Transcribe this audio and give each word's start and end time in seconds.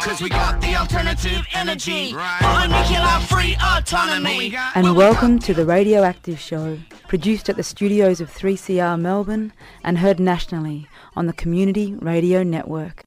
Cause 0.00 0.22
we 0.22 0.28
got 0.28 0.60
the 0.60 0.76
alternative 0.76 1.44
energy. 1.52 2.14
Right. 2.14 2.66
nuclear 2.68 3.18
free 3.26 3.56
autonomy. 3.60 4.54
And 4.74 4.96
welcome 4.96 5.40
to 5.40 5.52
the 5.52 5.66
Radioactive 5.66 6.38
Show, 6.38 6.78
produced 7.08 7.48
at 7.48 7.56
the 7.56 7.64
studios 7.64 8.20
of 8.20 8.30
3CR 8.30 8.98
Melbourne 9.00 9.52
and 9.82 9.98
heard 9.98 10.20
nationally 10.20 10.86
on 11.16 11.26
the 11.26 11.32
Community 11.32 11.94
Radio 11.96 12.44
Network. 12.44 13.02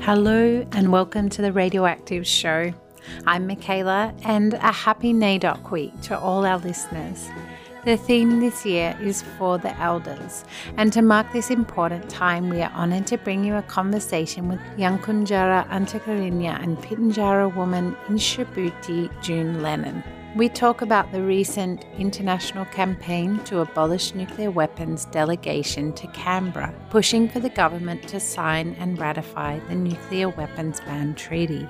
Hello 0.00 0.66
and 0.72 0.92
welcome 0.92 1.30
to 1.30 1.40
the 1.40 1.52
Radioactive 1.52 2.26
Show. 2.26 2.74
I'm 3.26 3.46
Michaela 3.46 4.14
and 4.22 4.54
a 4.54 4.70
happy 4.70 5.14
NAIDOC 5.14 5.70
week 5.70 5.98
to 6.02 6.18
all 6.18 6.44
our 6.44 6.58
listeners. 6.58 7.28
The 7.84 7.98
theme 7.98 8.40
this 8.40 8.64
year 8.64 8.96
is 8.98 9.20
for 9.36 9.58
the 9.58 9.78
elders, 9.78 10.46
and 10.78 10.90
to 10.94 11.02
mark 11.02 11.30
this 11.34 11.50
important 11.50 12.08
time, 12.08 12.48
we 12.48 12.62
are 12.62 12.72
honoured 12.72 13.06
to 13.08 13.18
bring 13.18 13.44
you 13.44 13.56
a 13.56 13.62
conversation 13.62 14.48
with 14.48 14.58
Yankunytjatjara 14.78 15.68
Antikarinya 15.68 16.62
and 16.62 16.78
Pitjantjatjara 16.78 17.54
woman 17.54 17.94
Inshabruti 18.06 19.10
June 19.20 19.60
Lennon. 19.60 20.02
We 20.34 20.48
talk 20.48 20.80
about 20.80 21.12
the 21.12 21.20
recent 21.20 21.84
international 21.98 22.64
campaign 22.64 23.38
to 23.44 23.60
abolish 23.60 24.14
nuclear 24.14 24.50
weapons 24.50 25.04
delegation 25.04 25.92
to 25.92 26.06
Canberra, 26.08 26.74
pushing 26.88 27.28
for 27.28 27.38
the 27.38 27.50
government 27.50 28.08
to 28.08 28.18
sign 28.18 28.76
and 28.80 28.98
ratify 28.98 29.58
the 29.68 29.74
Nuclear 29.74 30.30
Weapons 30.30 30.80
Ban 30.80 31.14
Treaty 31.16 31.68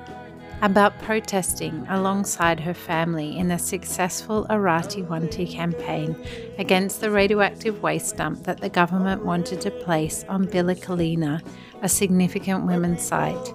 about 0.65 0.99
protesting 1.01 1.87
alongside 1.91 2.59
her 2.59 2.73
family 2.73 3.37
in 3.37 3.49
the 3.49 3.59
successful 3.59 4.47
Irati 4.49 5.07
Wanti 5.07 5.47
campaign 5.47 6.17
against 6.57 7.03
the 7.03 7.11
radioactive 7.11 7.83
waste 7.83 8.17
dump 8.17 8.45
that 8.45 8.63
the 8.63 8.71
government 8.71 9.27
wanted 9.27 9.61
to 9.61 9.71
place 9.71 10.25
on 10.27 10.47
Billa 10.47 10.75
Kalina, 10.75 11.47
a 11.83 11.89
significant 11.89 12.65
women's 12.65 13.03
site, 13.03 13.55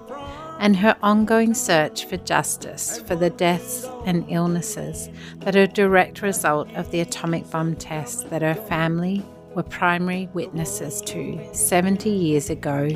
and 0.60 0.76
her 0.76 0.96
ongoing 1.02 1.52
search 1.52 2.04
for 2.04 2.16
justice 2.18 3.00
for 3.00 3.16
the 3.16 3.30
deaths 3.30 3.88
and 4.06 4.24
illnesses 4.28 5.10
that 5.38 5.56
are 5.56 5.62
a 5.62 5.66
direct 5.66 6.22
result 6.22 6.72
of 6.76 6.92
the 6.92 7.00
atomic 7.00 7.50
bomb 7.50 7.74
tests 7.74 8.22
that 8.24 8.42
her 8.42 8.54
family 8.54 9.24
were 9.56 9.64
primary 9.64 10.28
witnesses 10.32 11.00
to 11.00 11.40
70 11.52 12.08
years 12.08 12.50
ago 12.50 12.88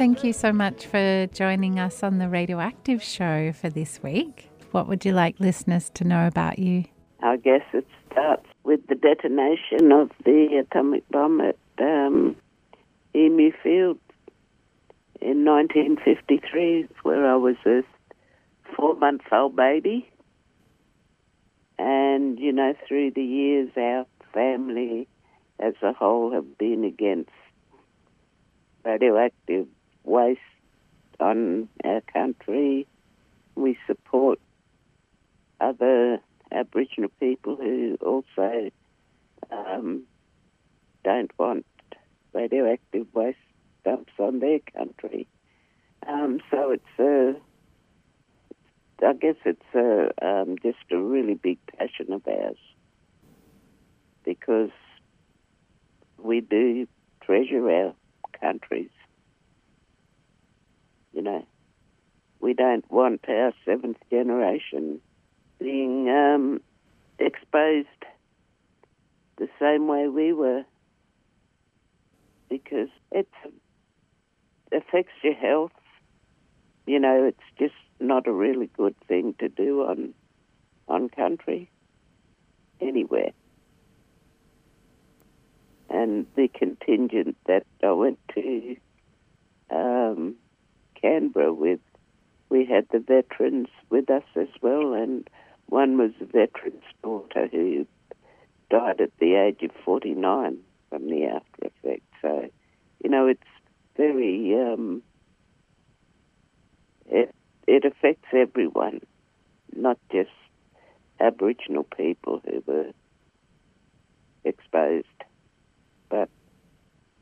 Thank 0.00 0.24
you 0.24 0.32
so 0.32 0.50
much 0.50 0.86
for 0.86 1.26
joining 1.26 1.78
us 1.78 2.02
on 2.02 2.16
the 2.16 2.30
Radioactive 2.30 3.02
Show 3.02 3.52
for 3.52 3.68
this 3.68 4.02
week. 4.02 4.48
What 4.70 4.88
would 4.88 5.04
you 5.04 5.12
like 5.12 5.38
listeners 5.38 5.90
to 5.90 6.04
know 6.04 6.26
about 6.26 6.58
you? 6.58 6.86
I 7.22 7.36
guess 7.36 7.60
it 7.74 7.86
starts 8.10 8.46
with 8.64 8.80
the 8.86 8.94
detonation 8.94 9.92
of 9.92 10.10
the 10.24 10.64
atomic 10.66 11.06
bomb 11.10 11.42
at 11.42 11.58
um, 11.78 12.34
Emu 13.14 13.52
Field 13.62 13.98
in 15.20 15.44
1953, 15.44 16.88
where 17.02 17.30
I 17.30 17.36
was 17.36 17.56
a 17.66 17.82
four 18.74 18.94
month 18.94 19.20
old 19.30 19.54
baby. 19.54 20.10
And, 21.78 22.38
you 22.38 22.52
know, 22.52 22.72
through 22.88 23.10
the 23.10 23.22
years, 23.22 23.68
our 23.76 24.06
family 24.32 25.08
as 25.58 25.74
a 25.82 25.92
whole 25.92 26.32
have 26.32 26.56
been 26.56 26.84
against 26.84 27.28
radioactive 28.82 29.66
waste 30.04 30.40
on 31.18 31.68
our 31.84 32.00
country. 32.12 32.86
We 33.54 33.78
support 33.86 34.38
other 35.60 36.18
Aboriginal 36.52 37.10
people 37.20 37.56
who 37.56 37.96
also 38.00 38.70
um, 39.50 40.04
don't 41.04 41.30
want 41.38 41.66
radioactive 42.32 43.06
waste 43.14 43.38
dumps 43.84 44.12
on 44.18 44.40
their 44.40 44.60
country. 44.76 45.26
Um, 46.06 46.40
so 46.50 46.70
it's 46.72 46.98
a, 46.98 47.34
I 49.06 49.12
guess 49.14 49.36
it's 49.44 49.74
a, 49.74 50.10
um, 50.24 50.56
just 50.62 50.78
a 50.90 50.96
really 50.96 51.34
big 51.34 51.58
passion 51.78 52.12
of 52.12 52.26
ours 52.26 52.56
because 54.24 54.70
we 56.18 56.40
do 56.40 56.86
treasure 57.22 57.70
our 57.70 57.94
countries 58.38 58.90
you 61.12 61.22
know, 61.22 61.44
we 62.40 62.54
don't 62.54 62.90
want 62.90 63.24
our 63.28 63.52
seventh 63.64 63.98
generation 64.10 65.00
being 65.58 66.08
um, 66.08 66.60
exposed 67.18 67.88
the 69.36 69.48
same 69.58 69.86
way 69.86 70.08
we 70.08 70.32
were 70.32 70.64
because 72.48 72.88
it 73.12 73.28
affects 74.72 75.12
your 75.22 75.34
health. 75.34 75.72
You 76.86 76.98
know, 76.98 77.24
it's 77.24 77.58
just 77.58 77.74
not 78.00 78.26
a 78.26 78.32
really 78.32 78.70
good 78.76 78.94
thing 79.06 79.34
to 79.38 79.48
do 79.48 79.82
on 79.82 80.14
on 80.88 81.08
country 81.08 81.70
anywhere. 82.80 83.30
And 85.88 86.26
the 86.36 86.48
contingent 86.48 87.36
that 87.46 87.64
I 87.82 87.92
went 87.92 88.18
to 88.34 88.76
um, 89.70 90.36
Canberra 91.02 91.52
with, 91.52 91.80
we 92.48 92.64
had 92.64 92.86
the 92.90 92.98
veterans 92.98 93.68
with 93.90 94.10
us 94.10 94.24
as 94.36 94.48
well, 94.60 94.94
and 94.94 95.28
one 95.66 95.98
was 95.98 96.10
a 96.20 96.24
veteran's 96.24 96.82
daughter 97.02 97.48
who 97.50 97.86
died 98.70 99.00
at 99.00 99.10
the 99.18 99.34
age 99.34 99.62
of 99.62 99.70
49 99.84 100.58
from 100.88 101.06
the 101.08 101.26
after 101.26 101.66
effects. 101.66 102.06
So, 102.22 102.48
you 103.02 103.10
know, 103.10 103.26
it's 103.26 103.40
very, 103.96 104.54
um, 104.54 105.02
it, 107.08 107.34
it 107.66 107.84
affects 107.84 108.28
everyone, 108.32 109.00
not 109.74 109.98
just 110.12 110.30
Aboriginal 111.20 111.84
people 111.84 112.42
who 112.44 112.62
were 112.66 112.90
exposed, 114.44 115.06
but, 116.08 116.28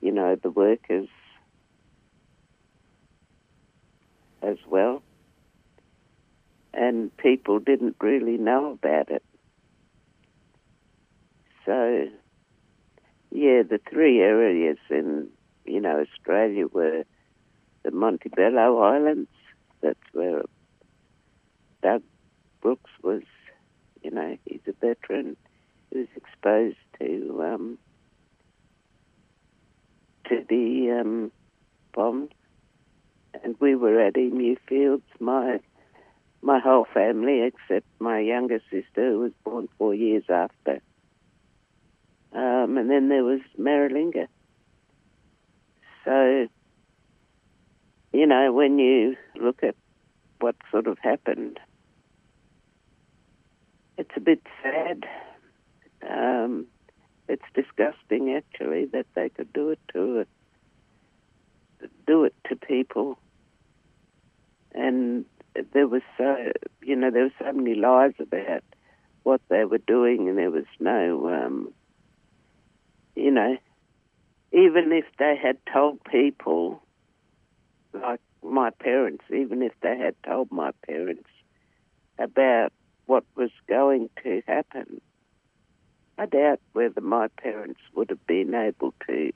you 0.00 0.12
know, 0.12 0.36
the 0.36 0.50
workers 0.50 1.08
as 4.42 4.56
well. 4.66 5.02
And 6.74 7.14
people 7.16 7.58
didn't 7.58 7.96
really 8.00 8.36
know 8.36 8.72
about 8.72 9.10
it. 9.10 9.22
So, 11.64 12.08
yeah, 13.30 13.62
the 13.62 13.80
three 13.90 14.20
areas 14.20 14.78
in, 14.90 15.28
you 15.64 15.80
know, 15.80 16.00
Australia 16.00 16.66
were 16.66 17.04
the 17.82 17.90
Montebello 17.90 18.78
Islands. 18.78 19.28
That's 19.80 19.98
where 20.12 20.42
Doug 21.82 22.02
Brooks 22.60 22.90
was, 23.02 23.22
you 24.02 24.10
know, 24.10 24.38
he's 24.46 24.60
a 24.66 24.72
veteran. 24.72 25.36
He 25.90 25.98
was 25.98 26.08
exposed 26.16 26.76
to 26.98 27.42
um, 27.44 27.78
to 30.28 30.44
the 30.48 31.00
um, 31.00 31.32
bombs 31.94 32.30
and 33.42 33.56
we 33.60 33.74
were 33.74 34.00
at 34.00 34.16
Emu 34.16 34.56
Fields. 34.68 35.04
My 35.20 35.60
my 36.40 36.60
whole 36.60 36.86
family, 36.94 37.42
except 37.42 37.86
my 37.98 38.20
younger 38.20 38.60
sister, 38.70 39.10
who 39.10 39.18
was 39.20 39.32
born 39.44 39.68
four 39.76 39.94
years 39.94 40.24
after. 40.28 40.80
Um, 42.32 42.78
and 42.78 42.88
then 42.88 43.08
there 43.08 43.24
was 43.24 43.40
Maralinga. 43.58 44.28
So, 46.04 46.48
you 48.12 48.26
know, 48.26 48.52
when 48.52 48.78
you 48.78 49.16
look 49.34 49.62
at 49.62 49.74
what 50.40 50.54
sort 50.70 50.86
of 50.86 50.98
happened, 51.00 51.58
it's 53.96 54.10
a 54.16 54.20
bit 54.20 54.42
sad. 54.62 55.04
Um, 56.08 56.66
it's 57.28 57.42
disgusting, 57.54 58.32
actually, 58.32 58.86
that 58.86 59.06
they 59.14 59.28
could 59.28 59.52
do 59.52 59.70
it 59.70 59.80
to 59.92 60.18
it, 60.20 60.28
do 62.06 62.24
it 62.24 62.34
to 62.48 62.54
people 62.54 63.18
and 64.78 65.24
there 65.72 65.88
was 65.88 66.02
so 66.16 66.36
you 66.82 66.96
know 66.96 67.10
there 67.10 67.24
were 67.24 67.44
so 67.44 67.52
many 67.52 67.74
lies 67.74 68.14
about 68.20 68.62
what 69.24 69.40
they 69.48 69.64
were 69.64 69.78
doing, 69.78 70.28
and 70.28 70.38
there 70.38 70.50
was 70.50 70.66
no 70.80 71.28
um, 71.28 71.72
you 73.14 73.30
know 73.30 73.56
even 74.52 74.92
if 74.92 75.04
they 75.18 75.36
had 75.40 75.58
told 75.72 76.02
people 76.04 76.82
like 77.92 78.20
my 78.42 78.70
parents, 78.70 79.24
even 79.34 79.62
if 79.62 79.72
they 79.82 79.96
had 79.98 80.14
told 80.24 80.50
my 80.50 80.70
parents 80.86 81.28
about 82.18 82.72
what 83.06 83.24
was 83.36 83.50
going 83.66 84.08
to 84.22 84.42
happen, 84.46 85.00
I 86.16 86.26
doubt 86.26 86.60
whether 86.72 87.00
my 87.00 87.28
parents 87.28 87.80
would 87.94 88.10
have 88.10 88.26
been 88.26 88.54
able 88.54 88.94
to, 89.06 89.32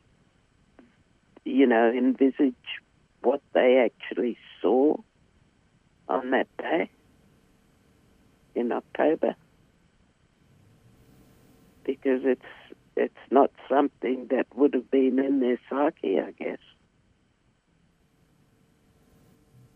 you 1.45 1.67
know, 1.67 1.91
envisage 1.91 2.55
what 3.23 3.41
they 3.53 3.79
actually 3.79 4.37
saw 4.61 4.97
on 6.09 6.31
that 6.31 6.49
day 6.59 6.91
in 8.55 8.73
October 8.73 9.35
because 11.85 12.21
it's 12.25 12.43
it's 12.97 13.15
not 13.31 13.51
something 13.69 14.27
that 14.31 14.47
would 14.55 14.75
have 14.75 14.91
been 14.91 15.19
in 15.19 15.41
their 15.41 15.59
psyche, 15.69 16.21
I 16.21 16.33
guess. 16.33 16.59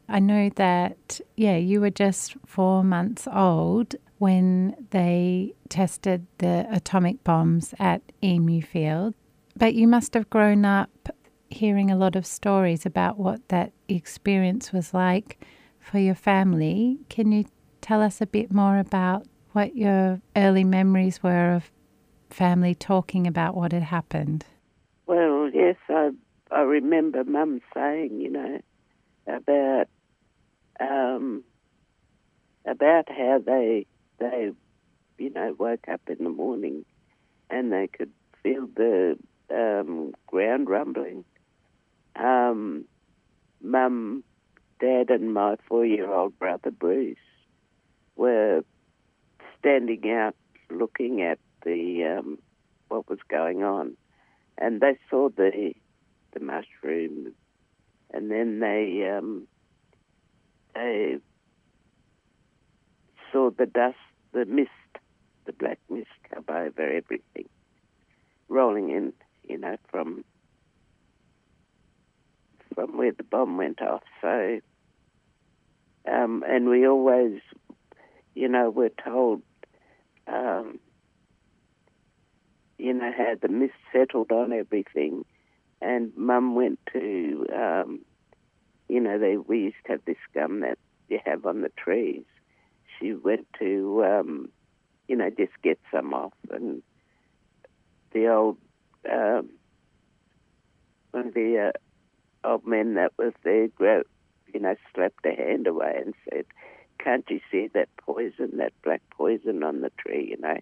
I 0.08 0.20
know 0.20 0.50
that, 0.56 1.20
yeah, 1.36 1.56
you 1.56 1.80
were 1.80 1.90
just 1.90 2.36
four 2.46 2.84
months 2.84 3.26
old 3.32 3.96
when 4.18 4.76
they 4.90 5.54
tested 5.68 6.26
the 6.38 6.66
atomic 6.70 7.24
bombs 7.24 7.74
at 7.78 8.02
Emu 8.22 8.60
Field. 8.62 9.14
But 9.56 9.74
you 9.74 9.88
must 9.88 10.14
have 10.14 10.30
grown 10.30 10.64
up 10.64 11.08
hearing 11.48 11.90
a 11.90 11.96
lot 11.96 12.16
of 12.16 12.26
stories 12.26 12.84
about 12.84 13.18
what 13.18 13.48
that 13.48 13.72
experience 13.88 14.72
was 14.72 14.92
like 14.92 15.44
for 15.86 15.98
your 15.98 16.14
family. 16.14 16.98
Can 17.08 17.30
you 17.30 17.44
tell 17.80 18.02
us 18.02 18.20
a 18.20 18.26
bit 18.26 18.52
more 18.52 18.78
about 18.78 19.26
what 19.52 19.76
your 19.76 20.20
early 20.34 20.64
memories 20.64 21.22
were 21.22 21.54
of 21.54 21.70
family 22.28 22.74
talking 22.74 23.26
about 23.26 23.54
what 23.54 23.72
had 23.72 23.84
happened? 23.84 24.44
Well, 25.06 25.48
yes, 25.54 25.76
I 25.88 26.10
I 26.50 26.60
remember 26.62 27.22
Mum 27.24 27.60
saying, 27.72 28.20
you 28.20 28.30
know, 28.30 28.60
about 29.28 29.86
um, 30.80 31.44
about 32.66 33.08
how 33.08 33.40
they 33.44 33.86
they 34.18 34.50
you 35.18 35.30
know 35.30 35.54
woke 35.56 35.86
up 35.88 36.00
in 36.08 36.24
the 36.24 36.30
morning 36.30 36.84
and 37.48 37.72
they 37.72 37.86
could 37.86 38.10
feel 38.42 38.66
the 38.74 39.16
um, 39.50 40.12
ground 40.26 40.68
rumbling. 40.68 41.24
Um, 42.16 42.86
Mum, 43.62 44.24
Dad, 44.80 45.10
and 45.10 45.32
my 45.32 45.56
four-year-old 45.68 46.38
brother 46.38 46.70
Bruce 46.70 47.16
were 48.16 48.62
standing 49.58 50.10
out 50.10 50.34
looking 50.70 51.22
at 51.22 51.38
the 51.64 52.18
um, 52.18 52.38
what 52.88 53.08
was 53.08 53.18
going 53.28 53.62
on, 53.62 53.96
and 54.58 54.80
they 54.80 54.98
saw 55.10 55.28
the 55.28 55.72
the 56.32 56.40
mushroom, 56.40 57.32
and 58.12 58.30
then 58.30 58.60
they 58.60 59.08
um, 59.10 59.46
they 60.74 61.18
saw 63.32 63.50
the 63.50 63.66
dust, 63.66 63.96
the 64.32 64.44
mist, 64.44 64.70
the 65.46 65.52
black 65.52 65.78
mist 65.90 66.08
come 66.30 66.44
over 66.48 66.82
everything, 66.82 67.48
rolling 68.48 68.90
in, 68.90 69.12
you 69.48 69.58
know, 69.58 69.76
from 69.90 70.24
from 72.76 72.96
where 72.96 73.10
the 73.10 73.24
bomb 73.24 73.56
went 73.56 73.82
off. 73.82 74.02
So, 74.20 74.60
um, 76.06 76.44
and 76.46 76.68
we 76.68 76.86
always, 76.86 77.40
you 78.34 78.48
know, 78.48 78.70
were 78.70 78.92
told, 79.04 79.42
um, 80.28 80.78
you 82.78 82.92
know, 82.92 83.10
how 83.16 83.34
the 83.40 83.48
mist 83.48 83.72
settled 83.92 84.30
on 84.30 84.52
everything, 84.52 85.24
and 85.80 86.12
Mum 86.16 86.54
went 86.54 86.78
to, 86.92 87.46
um, 87.52 88.00
you 88.88 89.00
know, 89.00 89.18
they 89.18 89.36
we 89.38 89.60
used 89.60 89.76
to 89.86 89.92
have 89.92 90.04
this 90.04 90.16
gum 90.34 90.60
that 90.60 90.78
you 91.08 91.18
have 91.24 91.46
on 91.46 91.62
the 91.62 91.70
trees. 91.70 92.24
She 93.00 93.14
went 93.14 93.46
to, 93.58 94.04
um, 94.04 94.50
you 95.08 95.16
know, 95.16 95.30
just 95.30 95.52
get 95.62 95.80
some 95.90 96.12
off, 96.12 96.34
and 96.50 96.82
the 98.12 98.28
old, 98.28 98.58
um, 99.10 99.48
one 101.10 101.28
of 101.28 101.34
the 101.34 101.72
uh, 101.74 101.78
old 102.46 102.66
men 102.66 102.94
that 102.94 103.12
was 103.18 103.32
grabbed, 103.76 104.08
you 104.52 104.60
know, 104.60 104.76
slapped 104.94 105.24
a 105.26 105.34
hand 105.34 105.66
away 105.66 106.00
and 106.04 106.14
said, 106.30 106.46
"Can't 106.98 107.28
you 107.28 107.40
see 107.50 107.68
that 107.74 107.88
poison, 107.96 108.56
that 108.58 108.72
black 108.82 109.02
poison 109.10 109.62
on 109.62 109.80
the 109.80 109.90
tree? 109.98 110.28
You 110.30 110.38
know, 110.38 110.58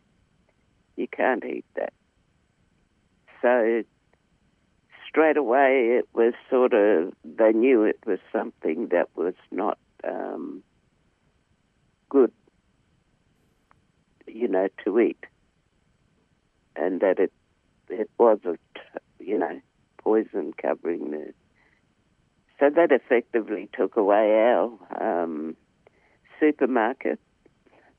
you 0.96 1.06
can't 1.08 1.44
eat 1.44 1.66
that." 1.76 1.92
So 3.42 3.84
straight 5.08 5.36
away 5.36 5.98
it 5.98 6.08
was 6.12 6.34
sort 6.50 6.74
of 6.74 7.12
they 7.24 7.52
knew 7.52 7.84
it 7.84 7.98
was 8.04 8.18
something 8.32 8.88
that 8.88 9.08
was 9.14 9.34
not 9.52 9.78
um, 10.02 10.62
good, 12.08 12.32
you 14.26 14.48
know, 14.48 14.68
to 14.84 14.98
eat, 14.98 15.24
and 16.74 17.00
that 17.00 17.18
it 17.18 17.32
it 17.88 18.10
was 18.18 18.38
a, 18.44 18.56
you 19.20 19.38
know, 19.38 19.60
poison 19.98 20.52
covering 20.60 21.10
the. 21.10 21.32
So 22.64 22.70
that 22.70 22.92
effectively 22.92 23.68
took 23.76 23.96
away 23.96 24.32
our 24.32 24.72
um, 24.98 25.54
supermarket, 26.40 27.20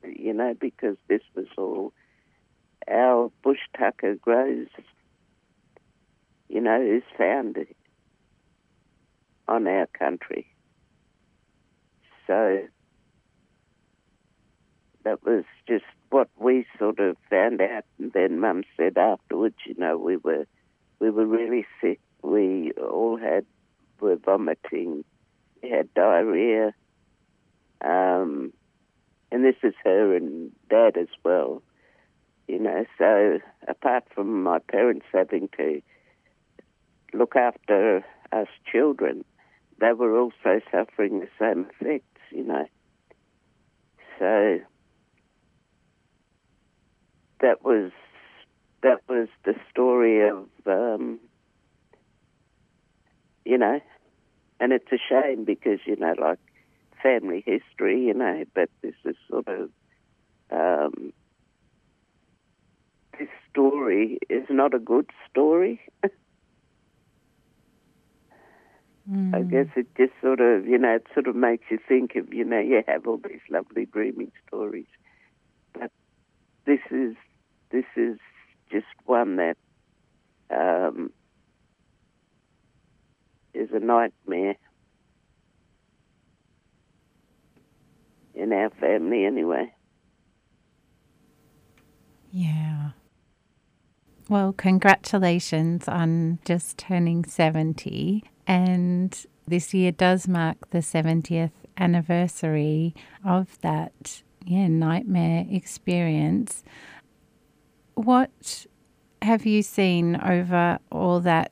you 0.03 0.33
know, 0.33 0.56
because 0.59 0.95
this 1.07 1.21
was 1.35 1.45
all 1.56 1.94
our 2.89 3.31
bush 3.44 3.59
tucker 3.77 4.15
grows 4.15 4.65
you 6.50 6.62
know, 6.62 6.81
is 6.81 7.03
found 7.15 7.57
on 9.47 9.67
our 9.67 9.85
country. 9.88 10.47
So 12.25 12.63
that 15.03 15.23
was 15.23 15.44
just 15.67 15.85
what 16.09 16.29
we 16.39 16.65
sort 16.79 17.00
of 17.00 17.17
found 17.29 17.62
out. 17.62 17.83
And 18.00 18.12
then 18.13 18.39
Mum 18.39 18.63
said 18.77 18.97
afterwards, 18.97 19.57
you 19.67 19.75
know, 19.77 19.97
we 19.97 20.17
were 20.17 20.47
we 21.00 21.12
were 21.12 21.27
really 21.27 21.67
sick. 21.81 22.00
We 22.23 22.71
all 22.71 23.17
had 23.17 23.45
were 24.00 24.15
vomiting. 24.15 25.03
We 25.62 25.69
had 25.69 25.94
diarrhea. 25.94 26.74
Um, 27.83 28.53
and 29.31 29.44
this 29.44 29.56
is 29.63 29.74
her 29.83 30.15
and 30.15 30.51
dad 30.69 30.97
as 30.97 31.09
well. 31.24 31.62
You 32.47 32.59
know, 32.59 32.86
so 32.97 33.39
apart 33.68 34.03
from 34.13 34.44
my 34.44 34.59
parents 34.59 35.06
having 35.12 35.50
to 35.57 35.81
look 37.13 37.36
after 37.36 38.06
us 38.31 38.47
children, 38.71 39.25
they 39.80 39.94
were 39.94 40.18
also 40.18 40.62
suffering 40.71 41.19
the 41.19 41.27
same 41.39 41.68
effects, 41.81 42.21
you 42.31 42.44
know. 42.44 42.65
So 44.19 44.59
that 47.41 47.63
was 47.63 47.91
that 48.81 49.01
was 49.09 49.27
the 49.44 49.56
story 49.71 50.27
of 50.30 50.48
um, 50.68 51.19
you 53.45 53.57
know, 53.57 53.80
and 54.59 54.74
it's 54.74 54.92
a 54.92 54.97
shame 55.09 55.45
because 55.45 55.80
you 55.86 55.95
know, 55.95 56.13
like 56.19 56.39
family 57.01 57.44
history, 57.45 58.06
you 58.06 58.13
know, 58.13 58.44
but 58.53 58.69
this 58.81 58.95
is 59.06 59.15
sort 59.30 59.47
of 59.47 59.69
um, 60.51 61.13
this 63.18 63.30
story 63.51 64.19
is 64.30 64.45
not 64.50 64.74
a 64.74 64.80
good 64.80 65.09
story. 65.30 65.81
Mm. 69.09 69.36
I 69.36 69.42
guess 69.44 69.68
it 69.75 69.88
just 69.95 70.13
sort 70.19 70.39
of, 70.39 70.65
you 70.65 70.79
know, 70.79 70.96
it 70.96 71.05
sort 71.13 71.27
of 71.27 71.36
makes 71.36 71.65
you 71.70 71.77
think 71.88 72.15
of, 72.15 72.34
you 72.34 72.43
know, 72.43 72.60
you 72.60 72.81
have 72.88 73.05
all 73.05 73.17
these 73.17 73.41
lovely 73.51 73.86
dreaming 73.86 74.31
stories, 74.48 74.88
but 75.74 75.91
this 76.65 76.79
is 76.89 77.15
this 77.70 77.86
is 77.96 78.17
just 78.72 78.88
one 79.05 79.36
that 79.36 79.58
um, 80.50 81.12
is 83.55 83.69
a 83.74 83.79
nightmare 83.79 84.55
in 88.33 88.51
our 88.51 88.69
family, 88.69 89.25
anyway. 89.25 89.74
Yeah. 92.31 92.89
Well, 94.27 94.53
congratulations 94.53 95.88
on 95.88 96.39
just 96.45 96.77
turning 96.77 97.24
70. 97.24 98.24
And 98.45 99.25
this 99.47 99.74
year 99.74 99.91
does 99.91 100.27
mark 100.27 100.69
the 100.71 100.79
70th 100.79 101.51
anniversary 101.77 102.93
of 103.24 103.59
that 103.62 104.21
yeah, 104.45 104.67
nightmare 104.67 105.45
experience. 105.50 106.63
What 107.93 108.65
have 109.21 109.45
you 109.45 109.62
seen 109.62 110.17
over 110.17 110.79
all 110.91 111.19
that 111.21 111.51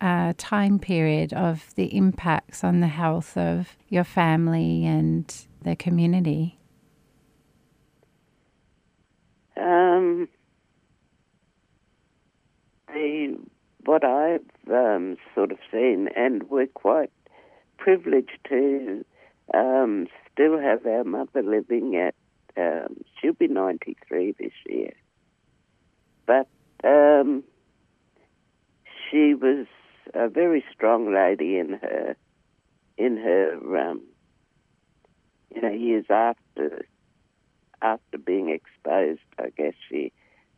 uh, 0.00 0.32
time 0.36 0.78
period 0.78 1.32
of 1.32 1.74
the 1.74 1.94
impacts 1.96 2.62
on 2.64 2.80
the 2.80 2.88
health 2.88 3.36
of 3.36 3.76
your 3.88 4.04
family 4.04 4.84
and 4.84 5.46
the 5.62 5.76
community? 5.76 6.58
Um, 9.56 10.28
the 12.88 13.36
what 13.84 14.04
I've 14.04 14.40
um, 14.70 15.16
sort 15.34 15.50
of 15.50 15.58
seen, 15.72 16.08
and 16.14 16.48
we're 16.50 16.66
quite 16.66 17.10
privileged 17.78 18.38
to 18.48 19.04
um, 19.54 20.06
still 20.32 20.58
have 20.58 20.84
our 20.86 21.04
mother 21.04 21.42
living 21.42 21.96
at. 21.96 22.14
Um, 22.56 22.98
she'll 23.20 23.32
be 23.32 23.48
ninety 23.48 23.96
three 24.06 24.34
this 24.38 24.52
year, 24.66 24.92
but 26.26 26.48
um, 26.84 27.44
she 29.10 29.34
was 29.34 29.66
a 30.14 30.28
very 30.28 30.64
strong 30.72 31.12
lady 31.12 31.58
in 31.58 31.78
her 31.80 32.16
in 32.96 33.16
her 33.16 33.78
um, 33.78 34.02
you 35.54 35.60
know 35.60 35.70
years 35.70 36.06
after 36.10 36.84
after 37.80 38.18
being 38.18 38.48
exposed. 38.50 39.20
I 39.38 39.50
guess 39.56 39.74
she, 39.88 40.12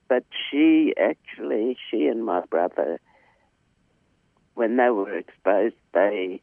but 0.08 0.24
she 0.50 0.94
actually 0.98 1.76
she 1.90 2.06
and 2.06 2.24
my 2.24 2.42
brother 2.46 3.00
when 4.54 4.76
they 4.76 4.90
were 4.90 5.16
exposed, 5.16 5.76
they 5.94 6.42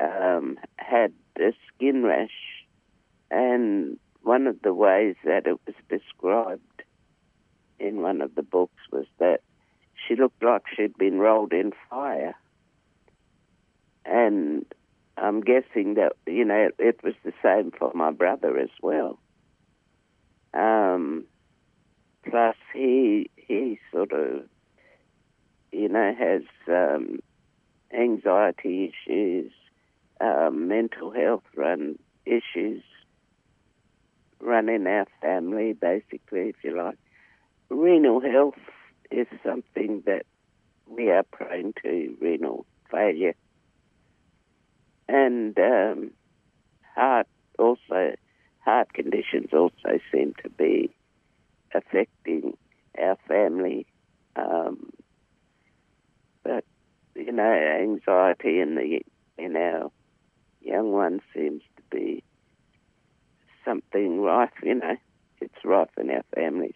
um, 0.00 0.58
had 0.76 1.12
a 1.38 1.52
skin 1.68 2.02
rash, 2.02 2.64
and 3.30 3.96
one 4.22 4.46
of 4.46 4.60
the 4.62 4.74
ways 4.74 5.14
that 5.24 5.46
it 5.46 5.58
was 5.66 5.76
described 5.88 6.82
in 7.78 8.02
one 8.02 8.22
of 8.22 8.34
the 8.34 8.42
books 8.42 8.82
was 8.90 9.06
that 9.18 9.40
she 10.06 10.16
looked 10.16 10.42
like 10.42 10.62
she'd 10.74 10.96
been 10.96 11.18
rolled 11.18 11.52
in 11.52 11.72
fire. 11.90 12.34
And 14.04 14.64
I'm 15.16 15.40
guessing 15.40 15.94
that, 15.94 16.12
you 16.26 16.44
know, 16.44 16.70
it 16.78 17.02
was 17.02 17.14
the 17.24 17.32
same 17.42 17.70
for 17.70 17.92
my 17.94 18.10
brother 18.10 18.58
as 18.58 18.70
well. 18.82 19.18
Um, 20.52 21.24
plus, 22.28 22.56
he, 22.72 23.30
he 23.36 23.78
sort 23.92 24.12
of, 24.12 24.42
you 25.72 25.88
know, 25.88 26.14
has 26.18 26.42
um, 26.68 27.18
anxiety 27.92 28.92
issues, 28.92 29.52
um, 30.20 30.68
mental 30.68 31.10
health 31.10 31.44
run 31.56 31.98
issues 32.26 32.82
run 34.44 34.68
in 34.68 34.86
our 34.86 35.06
family, 35.20 35.72
basically, 35.72 36.50
if 36.50 36.56
you 36.62 36.76
like. 36.76 36.98
Renal 37.70 38.20
health 38.20 38.58
is 39.10 39.26
something 39.44 40.02
that 40.06 40.24
we 40.86 41.10
are 41.10 41.22
prone 41.22 41.72
to, 41.82 42.16
renal 42.20 42.66
failure. 42.90 43.34
And 45.08 45.58
um, 45.58 46.10
heart 46.94 47.26
also, 47.58 48.14
heart 48.60 48.92
conditions 48.92 49.48
also 49.52 49.98
seem 50.12 50.34
to 50.42 50.48
be 50.50 50.94
affecting 51.74 52.56
our 52.98 53.16
family. 53.28 53.86
Um, 54.36 54.90
but, 56.42 56.64
you 57.14 57.32
know, 57.32 57.52
anxiety 57.52 58.60
in, 58.60 58.74
the, 58.74 59.00
in 59.38 59.56
our 59.56 59.90
young 60.60 60.92
ones 60.92 61.20
seems 61.34 61.62
to 61.76 61.82
be 61.90 62.22
something 63.64 64.20
rife, 64.20 64.50
you 64.62 64.74
know, 64.74 64.96
it's 65.40 65.64
rife 65.64 65.88
in 65.98 66.10
our 66.10 66.24
families. 66.34 66.74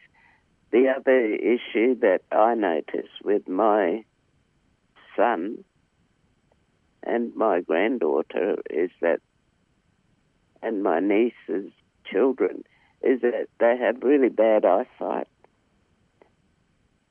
The 0.71 0.89
other 0.95 1.19
issue 1.19 1.99
that 2.01 2.21
I 2.31 2.55
notice 2.55 3.11
with 3.25 3.49
my 3.49 4.05
son 5.17 5.65
and 7.03 7.35
my 7.35 7.61
granddaughter 7.61 8.57
is 8.69 8.91
that, 9.01 9.21
and 10.63 10.83
my 10.83 11.01
niece's 11.01 11.73
children, 12.05 12.65
is 13.03 13.23
that 13.23 13.49
they 13.59 13.77
have 13.79 14.03
really 14.03 14.29
bad 14.29 14.65
eyesight. 14.65 15.29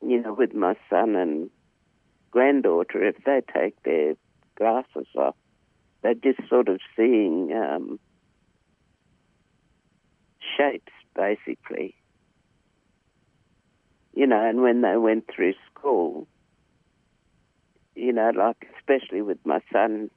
You 0.05 0.21
know, 0.21 0.33
with 0.33 0.53
my 0.53 0.75
son 0.89 1.15
and 1.15 1.49
granddaughter, 2.29 3.03
if 3.03 3.15
they 3.25 3.41
take 3.51 3.81
their 3.83 4.15
glasses 4.55 5.07
off, 5.17 5.35
they're 6.03 6.13
just 6.13 6.47
sort 6.47 6.67
of 6.67 6.79
seeing 6.95 7.51
um, 7.53 7.99
shapes, 10.55 10.93
basically. 11.15 11.95
You 14.17 14.25
know, 14.25 14.43
and 14.43 14.63
when 14.63 14.81
they 14.81 14.97
went 14.97 15.29
through 15.31 15.53
school, 15.69 16.27
you 17.93 18.11
know, 18.11 18.31
like 18.35 18.67
especially 18.75 19.21
with 19.21 19.37
my 19.45 19.61
son, 19.71 20.09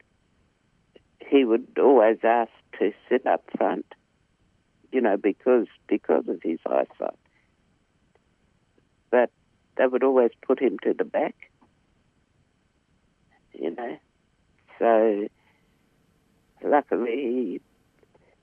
he 1.28 1.44
would 1.44 1.66
always 1.78 2.16
ask 2.24 2.50
to 2.78 2.92
sit 3.10 3.26
up 3.26 3.44
front, 3.58 3.84
you 4.90 5.02
know, 5.02 5.18
because 5.18 5.66
because 5.86 6.26
of 6.28 6.40
his 6.42 6.58
eyesight. 6.64 7.18
But 9.10 9.30
they 9.76 9.86
would 9.86 10.02
always 10.02 10.30
put 10.46 10.62
him 10.62 10.78
to 10.82 10.94
the 10.94 11.04
back, 11.04 11.34
you 13.52 13.74
know. 13.74 13.98
So 14.78 15.28
luckily, 16.64 17.60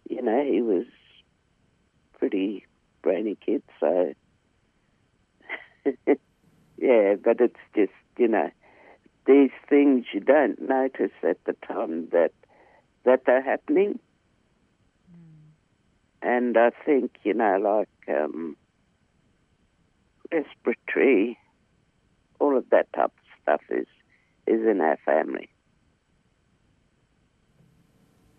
you 0.08 0.22
know, 0.22 0.44
he 0.44 0.62
was 0.62 0.86
pretty 2.20 2.68
brainy 3.02 3.36
kid, 3.44 3.64
so 3.80 4.14
yeah, 6.78 7.16
but 7.24 7.40
it's 7.42 7.56
just, 7.76 7.92
you 8.18 8.28
know, 8.28 8.50
these 9.26 9.52
things 9.70 10.06
you 10.14 10.20
don't 10.22 10.62
notice 10.62 11.12
at 11.24 11.44
the 11.46 11.54
time 11.68 12.08
that 12.12 12.32
that 13.06 13.24
they're 13.26 13.42
happening. 13.44 14.00
And 16.22 16.58
I 16.58 16.72
think, 16.86 17.12
you 17.24 17.34
know, 17.34 17.58
like 17.58 18.18
um, 18.18 18.58
respiratory, 20.32 21.38
all 22.40 22.58
of 22.58 22.70
that 22.72 22.92
type 22.94 23.06
of 23.06 23.42
stuff 23.42 23.62
is 23.70 23.88
is 24.48 24.66
in 24.66 24.82
our 24.82 24.98
family. 25.06 25.50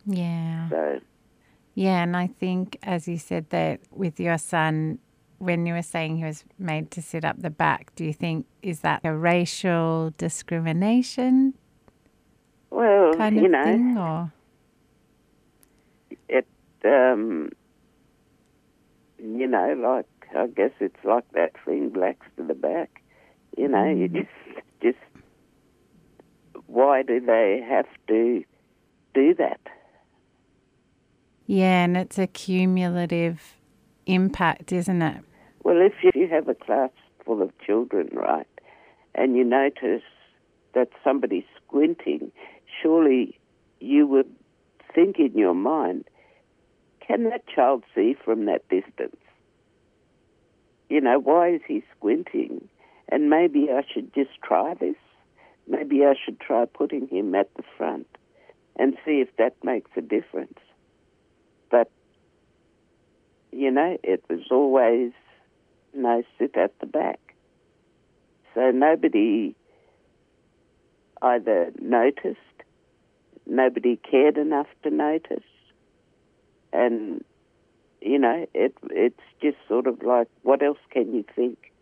Yeah. 0.06 0.68
So 0.70 1.00
Yeah, 1.74 2.02
and 2.02 2.16
I 2.16 2.26
think, 2.26 2.78
as 2.82 3.06
you 3.06 3.18
said, 3.18 3.50
that 3.50 3.80
with 3.92 4.18
your 4.18 4.38
son, 4.38 4.98
when 5.38 5.66
you 5.66 5.74
were 5.74 5.82
saying 5.82 6.18
he 6.18 6.24
was 6.24 6.44
made 6.58 6.90
to 6.92 7.02
sit 7.02 7.24
up 7.24 7.40
the 7.40 7.50
back, 7.50 7.94
do 7.94 8.04
you 8.04 8.12
think 8.12 8.46
is 8.62 8.80
that 8.80 9.00
a 9.04 9.14
racial 9.14 10.12
discrimination 10.18 11.54
well, 12.70 13.14
kind 13.14 13.36
you 13.36 13.48
know, 13.48 13.64
thing, 13.64 13.96
or? 13.96 14.32
it 16.28 16.46
um 16.84 17.50
you 19.18 19.46
know 19.46 19.74
like 19.82 20.06
i 20.36 20.46
guess 20.46 20.70
it's 20.80 21.02
like 21.02 21.24
that 21.32 21.52
thing 21.64 21.88
blacks 21.88 22.26
to 22.36 22.42
the 22.44 22.54
back 22.54 23.02
you 23.56 23.66
know 23.66 23.84
you 23.84 24.06
just 24.08 24.28
just 24.82 24.98
why 26.68 27.02
do 27.02 27.18
they 27.18 27.64
have 27.66 27.86
to 28.08 28.44
do 29.14 29.34
that? 29.34 29.60
Yeah, 31.46 31.84
and 31.84 31.96
it's 31.96 32.18
a 32.18 32.26
cumulative 32.26 33.56
impact, 34.06 34.70
isn't 34.70 35.02
it? 35.02 35.24
Well 35.68 35.80
if 35.80 36.14
you 36.14 36.26
have 36.28 36.48
a 36.48 36.54
class 36.54 36.90
full 37.24 37.42
of 37.42 37.50
children 37.64 38.08
right 38.12 38.48
and 39.14 39.36
you 39.36 39.44
notice 39.44 40.02
that 40.74 40.88
somebody's 41.04 41.44
squinting 41.62 42.32
surely 42.82 43.38
you 43.80 44.06
would 44.06 44.30
think 44.94 45.18
in 45.18 45.32
your 45.36 45.54
mind 45.54 46.04
can 47.06 47.24
that 47.24 47.46
child 47.46 47.82
see 47.94 48.14
from 48.24 48.46
that 48.46 48.66
distance 48.68 49.16
you 50.88 51.00
know, 51.00 51.18
why 51.18 51.50
is 51.50 51.60
he 51.66 51.82
squinting? 51.96 52.68
And 53.10 53.30
maybe 53.30 53.68
I 53.70 53.82
should 53.92 54.14
just 54.14 54.30
try 54.42 54.74
this. 54.74 54.96
Maybe 55.66 56.04
I 56.04 56.14
should 56.14 56.40
try 56.40 56.64
putting 56.64 57.08
him 57.08 57.34
at 57.34 57.52
the 57.54 57.62
front 57.76 58.06
and 58.76 58.96
see 59.04 59.20
if 59.20 59.28
that 59.36 59.54
makes 59.62 59.90
a 59.96 60.00
difference. 60.00 60.58
But, 61.70 61.90
you 63.52 63.70
know, 63.70 63.98
it 64.02 64.24
was 64.30 64.46
always, 64.50 65.12
no, 65.94 66.22
sit 66.38 66.56
at 66.56 66.78
the 66.80 66.86
back. 66.86 67.20
So 68.54 68.70
nobody 68.70 69.54
either 71.22 71.72
noticed, 71.80 72.38
nobody 73.46 73.96
cared 73.96 74.36
enough 74.38 74.68
to 74.82 74.90
notice, 74.90 75.44
and 76.72 77.24
you 78.00 78.18
know, 78.18 78.46
it 78.54 78.74
it's 78.90 79.20
just 79.42 79.56
sort 79.68 79.86
of 79.86 80.02
like, 80.02 80.28
what 80.42 80.62
else 80.62 80.78
can 80.90 81.14
you 81.14 81.24
think? 81.34 81.72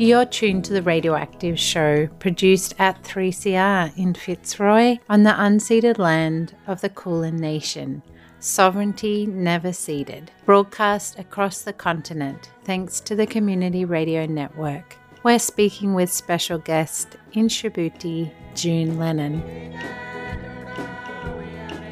You're 0.00 0.24
tuned 0.24 0.64
to 0.64 0.72
the 0.72 0.80
Radioactive 0.80 1.60
Show, 1.60 2.06
produced 2.20 2.74
at 2.78 3.02
3CR 3.02 3.98
in 3.98 4.14
Fitzroy 4.14 4.96
on 5.10 5.24
the 5.24 5.30
unceded 5.32 5.98
land 5.98 6.56
of 6.66 6.80
the 6.80 6.88
Kulin 6.88 7.36
Nation. 7.36 8.02
Sovereignty 8.40 9.26
never 9.26 9.70
ceded. 9.70 10.30
Broadcast 10.46 11.18
across 11.18 11.60
the 11.60 11.74
continent 11.74 12.50
thanks 12.64 12.98
to 13.00 13.14
the 13.14 13.26
Community 13.26 13.84
Radio 13.84 14.24
Network. 14.24 14.96
We're 15.22 15.38
speaking 15.38 15.92
with 15.92 16.10
special 16.10 16.56
guest 16.56 17.16
in 17.34 17.48
Shibuti, 17.48 18.32
June 18.54 18.98
Lennon. 18.98 19.42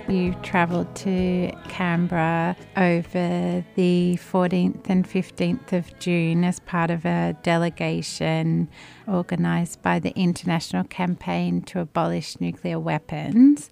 You 0.08 0.32
travelled 0.42 0.96
to 0.96 1.52
Canberra 1.68 2.56
over 2.78 3.62
the 3.74 4.18
14th 4.18 4.88
and 4.88 5.06
15th 5.06 5.74
of 5.74 5.98
June 5.98 6.44
as 6.44 6.60
part 6.60 6.90
of 6.90 7.04
a 7.04 7.36
delegation 7.42 8.70
organised 9.06 9.82
by 9.82 9.98
the 9.98 10.16
International 10.16 10.84
Campaign 10.84 11.60
to 11.64 11.80
Abolish 11.80 12.40
Nuclear 12.40 12.80
Weapons. 12.80 13.68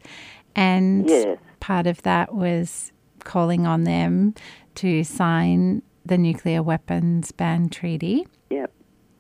And 0.55 1.09
Yes. 1.09 1.39
Part 1.67 1.89
of 1.89 2.01
that 2.03 2.33
was 2.33 2.93
calling 3.25 3.67
on 3.67 3.83
them 3.83 4.33
to 4.77 5.03
sign 5.03 5.83
the 6.05 6.17
Nuclear 6.17 6.63
Weapons 6.63 7.33
Ban 7.33 7.69
Treaty 7.69 8.25
Yep. 8.51 8.71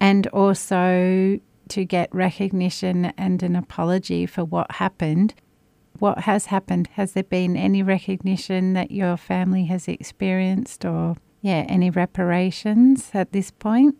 and 0.00 0.28
also 0.28 1.40
to 1.70 1.84
get 1.84 2.08
recognition 2.14 3.06
and 3.18 3.42
an 3.42 3.56
apology 3.56 4.26
for 4.26 4.44
what 4.44 4.70
happened. 4.70 5.34
What 5.98 6.20
has 6.20 6.46
happened? 6.46 6.86
Has 6.92 7.14
there 7.14 7.24
been 7.24 7.56
any 7.56 7.82
recognition 7.82 8.74
that 8.74 8.92
your 8.92 9.16
family 9.16 9.64
has 9.64 9.88
experienced 9.88 10.84
or, 10.84 11.16
yeah, 11.40 11.64
any 11.68 11.90
reparations 11.90 13.10
at 13.12 13.32
this 13.32 13.50
point? 13.50 13.96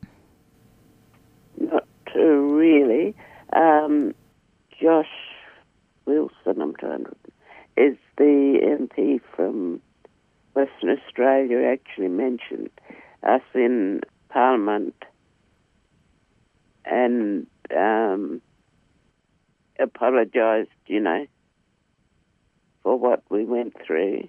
Not 1.58 1.84
really. 2.14 3.16
Um, 3.52 4.14
Josh 4.80 5.10
Wilson, 6.04 6.60
I'm 6.62 6.76
trying 6.76 7.06
to, 7.06 7.16
is 7.76 7.96
the 8.16 8.58
MP 8.62 9.20
from 9.34 9.80
Western 10.54 10.90
Australia, 10.90 11.68
actually 11.68 12.08
mentioned 12.08 12.70
us 13.22 13.42
in 13.54 14.00
Parliament 14.30 14.94
and 16.84 17.46
um, 17.76 18.40
apologised, 19.78 20.70
you 20.86 21.00
know, 21.00 21.26
for 22.82 22.98
what 22.98 23.22
we 23.28 23.44
went 23.44 23.74
through. 23.86 24.28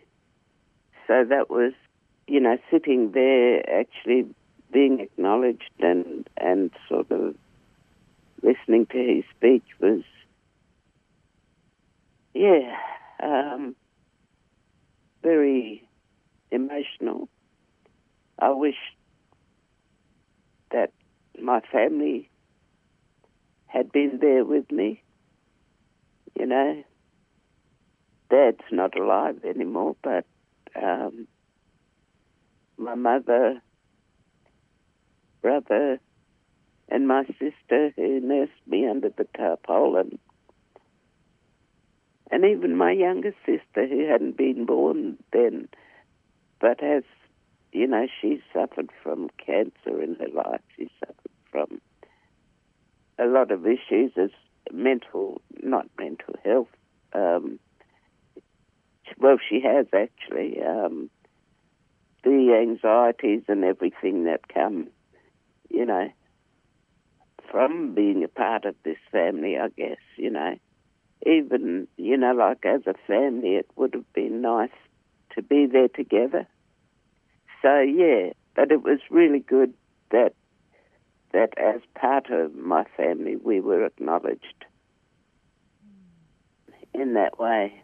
So 1.08 1.24
that 1.30 1.50
was, 1.50 1.74
you 2.28 2.40
know, 2.42 2.58
sitting 2.70 3.12
there 3.12 3.80
actually 3.80 4.26
being 4.74 5.00
acknowledged 5.00 5.72
and, 5.80 6.28
and 6.36 6.72
sort 6.90 7.10
of 7.12 7.36
listening 8.44 8.86
to 8.88 8.98
his 8.98 9.24
speech 9.38 9.64
was, 9.80 10.02
yeah, 12.34 12.76
um, 13.22 13.76
very 15.24 15.88
emotional. 16.52 17.30
I 18.40 18.52
wish 18.52 18.78
that 20.72 20.92
my 21.42 21.62
family 21.72 22.30
had 23.68 23.92
been 23.92 24.20
there 24.22 24.46
with 24.46 24.72
me. 24.72 25.04
You 26.40 26.46
know, 26.46 26.84
Dad's 28.30 28.64
not 28.72 28.98
alive 29.00 29.44
anymore, 29.44 29.96
but 30.04 30.26
um, 30.76 31.28
my 32.78 32.96
mother, 32.96 33.62
brother, 35.42 36.00
and 36.90 37.08
my 37.08 37.24
sister 37.26 37.92
who 37.96 38.20
nursed 38.20 38.52
me 38.66 38.88
under 38.88 39.10
the 39.10 39.26
tarpaulin, 39.36 40.20
and 42.32 42.44
even 42.46 42.76
my 42.76 42.92
younger 42.92 43.34
sister 43.46 43.88
who 43.88 44.08
hadn't 44.08 44.38
been 44.38 44.66
born 44.66 45.18
then, 45.32 45.70
but 46.60 46.82
has, 46.82 47.04
you 47.72 47.88
know, 47.88 48.08
she 48.22 48.42
suffered 48.54 48.90
from 49.02 49.30
cancer 49.44 50.02
in 50.02 50.16
her 50.16 50.30
life. 50.34 50.62
She 50.76 50.90
suffered 51.00 51.16
from 51.52 51.82
a 53.20 53.26
lot 53.26 53.52
of 53.52 53.66
issues 53.66 54.12
as 54.18 54.30
mental, 54.72 55.42
not 55.64 55.88
mental 55.98 56.36
health. 56.44 56.68
Um, 57.14 57.60
well, 59.18 59.38
she 59.50 59.62
has 59.62 59.88
actually 59.94 60.62
um, 60.62 61.10
the 62.24 62.58
anxieties 62.62 63.44
and 63.48 63.64
everything 63.64 64.26
that 64.26 64.48
come, 64.54 64.88
you 65.70 65.86
know, 65.86 66.10
from 67.50 67.96
being 67.96 68.24
a 68.24 68.28
part 68.28 68.66
of 68.66 68.76
this 68.84 68.98
family. 69.12 69.58
I 69.58 69.70
guess 69.70 69.98
you 70.18 70.30
know, 70.30 70.58
even 71.26 71.88
you 71.98 72.18
know, 72.18 72.34
like 72.34 72.66
as 72.66 72.82
a 72.88 72.94
family, 73.08 73.56
it 73.56 73.70
would 73.76 73.94
have 73.94 74.14
been 74.14 74.42
nice 74.42 74.70
to 75.36 75.42
be 75.42 75.66
there 75.66 75.88
together. 75.88 76.48
So 77.62 77.80
yeah, 77.80 78.32
but 78.56 78.72
it 78.72 78.84
was 78.84 79.00
really 79.10 79.40
good 79.40 79.74
that 80.12 80.34
that 81.34 81.58
as 81.58 81.82
part 81.96 82.30
of 82.30 82.56
my 82.56 82.86
family 82.96 83.36
we 83.36 83.60
were 83.60 83.86
acknowledged 83.86 84.66
in 86.94 87.14
that 87.14 87.38
way. 87.40 87.82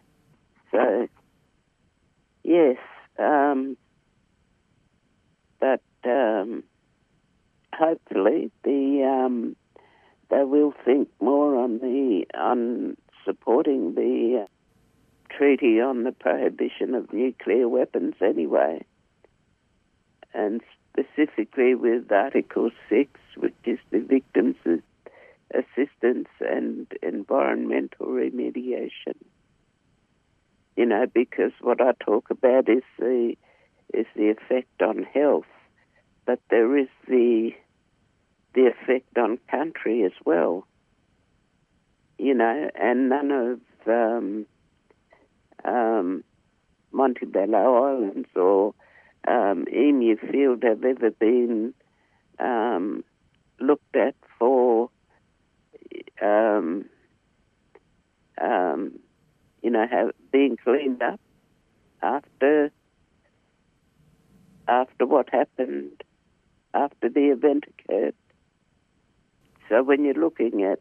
So 0.70 1.08
yes, 2.42 2.78
um, 3.18 3.76
but 5.60 5.82
um, 6.04 6.64
hopefully 7.72 8.50
the 8.64 9.02
um, 9.04 9.56
they 10.30 10.42
will 10.44 10.74
think 10.84 11.08
more 11.20 11.56
on 11.56 11.78
the 11.78 12.24
on 12.34 12.96
supporting 13.24 13.94
the 13.94 14.42
uh, 14.42 14.46
treaty 15.30 15.80
on 15.80 16.04
the 16.04 16.12
prohibition 16.12 16.94
of 16.94 17.12
nuclear 17.12 17.68
weapons 17.68 18.14
anyway, 18.20 18.84
and 20.32 20.60
specifically 20.92 21.74
with 21.74 22.10
Article 22.12 22.70
6, 22.88 23.10
which 23.36 23.54
is 23.64 23.78
the 23.90 24.00
victims' 24.00 24.56
assistance 25.52 26.28
and 26.40 26.86
environmental 27.02 28.06
remediation. 28.06 29.16
You 30.76 30.86
know, 30.86 31.06
because 31.12 31.52
what 31.60 31.80
I 31.80 31.92
talk 32.04 32.30
about 32.30 32.68
is 32.68 32.82
the 32.98 33.36
is 33.92 34.06
the 34.16 34.30
effect 34.30 34.82
on 34.82 35.04
health, 35.04 35.46
but 36.26 36.40
there 36.50 36.76
is 36.76 36.88
the 37.06 37.52
the 38.54 38.66
effect 38.66 39.16
on 39.16 39.38
country 39.50 40.04
as 40.04 40.12
well. 40.24 40.66
You 42.18 42.34
know, 42.34 42.70
and 42.74 43.08
none 43.08 43.30
of 43.30 43.60
um, 43.86 44.46
um, 45.64 46.24
Montebello 46.92 47.84
Islands 47.84 48.28
or 48.36 48.74
um, 49.26 49.66
Emu 49.72 50.16
Field 50.16 50.62
have 50.62 50.84
ever 50.84 51.10
been 51.10 51.74
um, 52.38 53.04
looked 53.60 53.96
at 53.96 54.14
for, 54.38 54.90
um, 56.22 56.84
um, 58.40 58.98
you 59.62 59.70
know, 59.70 59.86
have, 59.90 60.12
being 60.30 60.56
cleaned 60.56 61.02
up 61.02 61.20
after 62.02 62.70
after 64.66 65.04
what 65.06 65.28
happened, 65.30 66.02
after 66.72 67.08
the 67.08 67.30
event 67.30 67.64
occurred. 67.68 68.14
So 69.68 69.82
when 69.82 70.04
you're 70.04 70.14
looking 70.14 70.62
at 70.62 70.80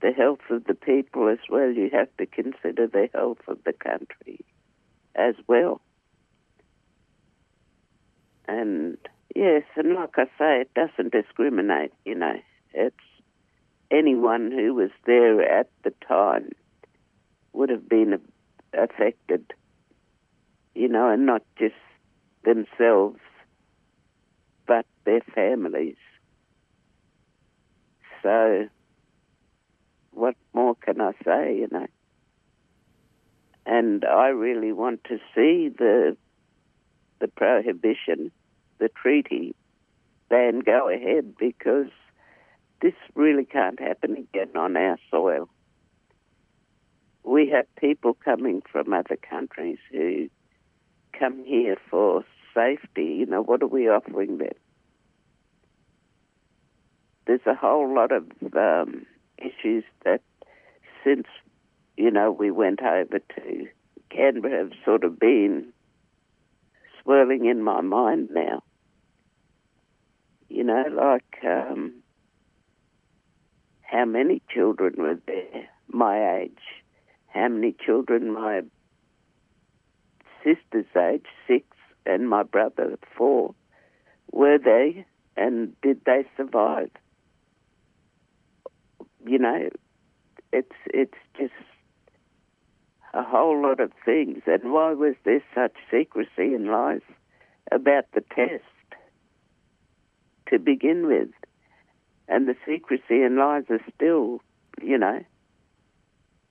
the 0.00 0.12
health 0.12 0.40
of 0.50 0.64
the 0.64 0.74
people 0.74 1.28
as 1.28 1.38
well, 1.50 1.70
you 1.70 1.90
have 1.92 2.08
to 2.18 2.26
consider 2.26 2.86
the 2.86 3.08
health 3.12 3.40
of 3.48 3.58
the 3.64 3.72
country 3.72 4.44
as 5.14 5.34
well. 5.46 5.80
And 8.46 8.96
yes, 9.34 9.64
and 9.76 9.94
like 9.94 10.16
I 10.16 10.24
say, 10.38 10.60
it 10.62 10.74
doesn't 10.74 11.12
discriminate, 11.12 11.92
you 12.04 12.14
know. 12.14 12.34
It's 12.72 12.96
anyone 13.90 14.52
who 14.52 14.74
was 14.74 14.90
there 15.04 15.42
at 15.42 15.68
the 15.82 15.92
time 16.06 16.52
would 17.52 17.70
have 17.70 17.88
been 17.88 18.20
affected, 18.72 19.52
you 20.74 20.88
know, 20.88 21.10
and 21.10 21.26
not 21.26 21.42
just 21.58 21.74
themselves, 22.44 23.18
but 24.66 24.86
their 25.04 25.20
families. 25.34 25.96
So, 28.22 28.68
what 30.18 30.34
more 30.52 30.74
can 30.74 31.00
I 31.00 31.12
say, 31.24 31.56
you 31.58 31.68
know? 31.70 31.86
And 33.64 34.04
I 34.04 34.28
really 34.28 34.72
want 34.72 35.04
to 35.04 35.18
see 35.34 35.68
the 35.68 36.16
the 37.20 37.28
prohibition, 37.28 38.30
the 38.78 38.88
treaty, 38.88 39.54
then 40.30 40.60
go 40.60 40.88
ahead 40.88 41.36
because 41.36 41.90
this 42.80 42.94
really 43.14 43.44
can't 43.44 43.80
happen 43.80 44.16
again 44.16 44.56
on 44.56 44.76
our 44.76 44.98
soil. 45.10 45.48
We 47.24 47.50
have 47.50 47.66
people 47.76 48.14
coming 48.14 48.62
from 48.70 48.92
other 48.92 49.16
countries 49.16 49.78
who 49.90 50.28
come 51.18 51.44
here 51.44 51.76
for 51.90 52.24
safety. 52.54 53.16
You 53.18 53.26
know, 53.26 53.42
what 53.42 53.62
are 53.62 53.66
we 53.66 53.88
offering 53.88 54.38
them? 54.38 54.54
There's 57.26 57.46
a 57.46 57.54
whole 57.54 57.92
lot 57.92 58.12
of 58.12 58.24
um, 58.56 59.04
issues 59.38 59.84
that 60.04 60.20
since, 61.04 61.26
you 61.96 62.10
know, 62.10 62.30
we 62.30 62.50
went 62.50 62.82
over 62.82 63.18
to 63.18 63.68
Canberra 64.10 64.64
have 64.64 64.72
sort 64.84 65.04
of 65.04 65.18
been 65.18 65.72
swirling 67.02 67.46
in 67.46 67.62
my 67.62 67.80
mind 67.80 68.30
now. 68.32 68.62
You 70.48 70.64
know, 70.64 70.84
like 70.90 71.44
um, 71.44 71.94
how 73.82 74.04
many 74.04 74.42
children 74.52 74.94
were 74.96 75.18
there 75.26 75.68
my 75.88 76.40
age, 76.40 76.58
how 77.28 77.48
many 77.48 77.74
children 77.84 78.32
my 78.32 78.62
sister's 80.44 80.86
age, 80.96 81.26
six, 81.46 81.64
and 82.06 82.28
my 82.28 82.42
brother, 82.42 82.98
four, 83.16 83.54
were 84.30 84.58
they, 84.58 85.04
and 85.36 85.78
did 85.80 86.00
they 86.04 86.24
survive? 86.36 86.90
You 89.28 89.38
know, 89.38 89.68
it's 90.54 90.72
it's 90.86 91.18
just 91.38 91.52
a 93.12 93.22
whole 93.22 93.60
lot 93.62 93.78
of 93.78 93.92
things. 94.06 94.42
And 94.46 94.72
why 94.72 94.94
was 94.94 95.16
there 95.24 95.42
such 95.54 95.74
secrecy 95.90 96.54
and 96.54 96.68
lies 96.68 97.02
about 97.70 98.06
the 98.14 98.22
test 98.34 98.64
to 100.50 100.58
begin 100.58 101.06
with? 101.06 101.28
And 102.26 102.48
the 102.48 102.56
secrecy 102.66 103.22
and 103.22 103.36
lies 103.36 103.64
are 103.68 103.80
still, 103.94 104.40
you 104.82 104.96
know, 104.96 105.20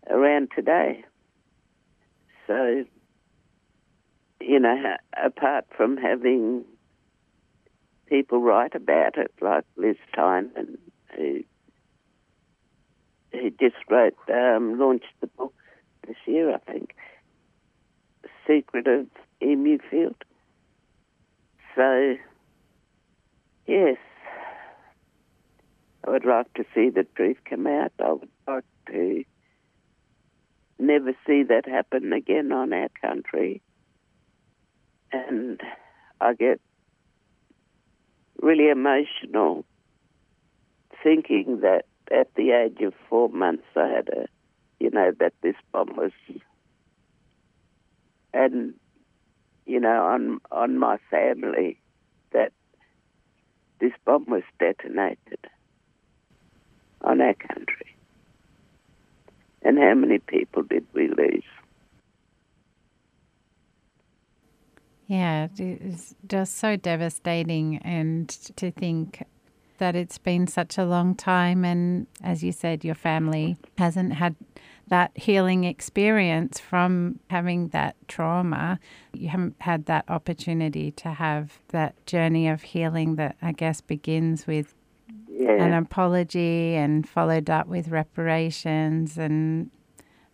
around 0.08 0.50
today. 0.56 1.04
So, 2.46 2.86
you 4.40 4.60
know, 4.60 4.98
apart 5.24 5.66
from 5.76 5.98
having 5.98 6.64
people 8.06 8.40
write 8.40 8.76
about 8.76 9.18
it, 9.18 9.32
like 9.42 9.66
Liz 9.78 9.98
Tynan, 10.16 10.78
who 11.16 11.44
who 13.32 13.50
just 13.52 13.76
wrote, 13.90 14.18
um, 14.30 14.80
launched 14.80 15.06
the 15.22 15.28
book 15.28 15.54
this 16.06 16.18
year, 16.26 16.54
I 16.54 16.72
think. 16.72 16.96
Secret 18.48 18.88
of 18.88 19.08
Emu 19.42 19.78
Field. 19.90 20.16
So, 21.76 22.16
yes, 23.68 23.98
I 26.06 26.10
would 26.10 26.26
like 26.26 26.54
to 26.54 26.66
see 26.74 26.90
the 26.90 27.06
truth 27.16 27.38
come 27.46 27.68
out. 27.68 27.92
I 28.00 28.14
would 28.14 28.30
like 28.48 28.64
to 28.88 29.24
never 30.80 31.14
see 31.26 31.44
that 31.44 31.68
happen 31.68 32.14
again 32.14 32.52
on 32.52 32.72
our 32.72 32.90
country. 33.02 33.62
And 35.12 35.60
I 36.22 36.34
get 36.34 36.62
really 38.42 38.70
emotional 38.70 39.66
thinking 41.04 41.60
that 41.62 41.86
at 42.12 42.34
the 42.36 42.52
age 42.52 42.82
of 42.82 42.94
four 43.10 43.30
months 43.30 43.66
I 43.76 43.88
had 43.88 44.10
a, 44.10 44.28
you 44.80 44.90
know, 44.90 45.12
that 45.20 45.34
this 45.42 45.56
bomb 45.72 45.96
was, 45.96 46.12
and, 48.34 48.74
you 49.66 49.80
know, 49.80 50.06
on, 50.06 50.40
on 50.52 50.78
my 50.78 50.98
family, 51.10 51.80
that 52.32 52.52
this 53.80 53.94
bomb 54.06 54.26
was 54.28 54.44
detonated 54.60 55.40
on 57.02 57.22
our 57.22 57.34
country. 57.34 57.96
And 59.62 59.78
how 59.78 59.94
many 59.96 60.20
people 60.20 60.64
did 60.64 60.86
we 60.94 61.08
lose? 61.10 61.44
Yeah, 65.08 65.48
it's 65.58 66.16
just 66.28 66.58
so 66.58 66.76
devastating, 66.76 67.78
and 67.78 68.28
to 68.58 68.72
think 68.72 69.24
that 69.78 69.96
it's 69.96 70.18
been 70.18 70.48
such 70.48 70.78
a 70.78 70.86
long 70.86 71.16
time, 71.16 71.64
and 71.66 72.08
as 72.24 72.44
you 72.44 72.52
said, 72.52 72.84
your 72.84 72.96
family 72.96 73.58
hasn't 73.78 74.14
had 74.14 74.36
that 74.88 75.12
healing 75.16 75.66
experience 75.66 76.60
from 76.60 77.20
having 77.30 77.68
that 77.70 77.96
trauma. 78.08 78.80
You 79.14 79.30
haven't 79.30 79.56
had 79.60 79.86
that 79.88 80.06
opportunity 80.08 80.92
to 80.92 81.10
have 81.10 81.60
that 81.70 82.06
journey 82.06 82.48
of 82.48 82.62
healing 82.62 83.16
that 83.16 83.36
I 83.42 83.52
guess 83.52 83.82
begins 83.82 84.48
with 84.48 84.74
Yeah. 85.30 85.62
an 85.64 85.74
apology 85.74 86.76
and 86.76 87.08
followed 87.08 87.50
up 87.50 87.68
with 87.68 87.90
reparations 87.90 89.18
and 89.18 89.70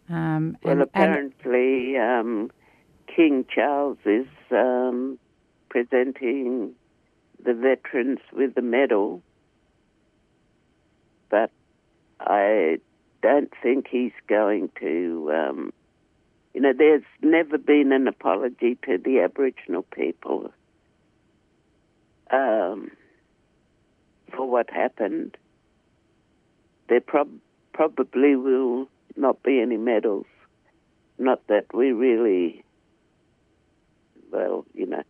um, 0.09 0.57
Well, 0.63 0.73
and, 0.73 0.89
and 0.93 1.13
apparently, 1.13 1.97
um, 1.97 2.51
King 3.07 3.45
Charles 3.53 3.97
is 4.05 4.27
um, 4.51 5.17
presenting 5.69 6.73
the 7.43 7.53
veterans 7.53 8.19
with 8.31 8.53
the 8.55 8.61
medal, 8.61 9.21
but 11.33 11.49
I 12.19 12.77
don't 13.23 13.51
think 13.63 13.87
he's 13.89 14.11
going 14.27 14.69
to. 14.79 15.31
Um, 15.33 15.73
you 16.53 16.61
know, 16.61 16.73
there's 16.77 17.01
never 17.23 17.57
been 17.57 17.91
an 17.91 18.07
apology 18.07 18.77
to 18.85 18.99
the 18.99 19.21
Aboriginal 19.21 19.81
people 19.81 20.53
um, 22.29 22.91
for 24.31 24.47
what 24.47 24.69
happened. 24.69 25.35
There 26.87 27.01
prob- 27.01 27.39
probably 27.73 28.35
will 28.35 28.87
not 29.15 29.41
be 29.41 29.59
any 29.59 29.77
medals. 29.77 30.27
Not 31.17 31.47
that 31.47 31.73
we 31.73 31.93
really, 31.93 32.63
well, 34.31 34.65
you 34.75 34.85
know, 34.85 35.03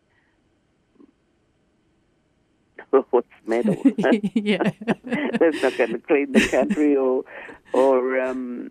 what's 3.11 3.27
medal? 3.45 3.75
yeah. 4.33 4.63
That's 5.03 5.61
not 5.61 5.77
going 5.77 5.93
to 5.93 5.99
clean 5.99 6.31
the 6.31 6.47
country 6.49 6.95
or 6.95 7.23
or 7.73 8.19
um, 8.21 8.69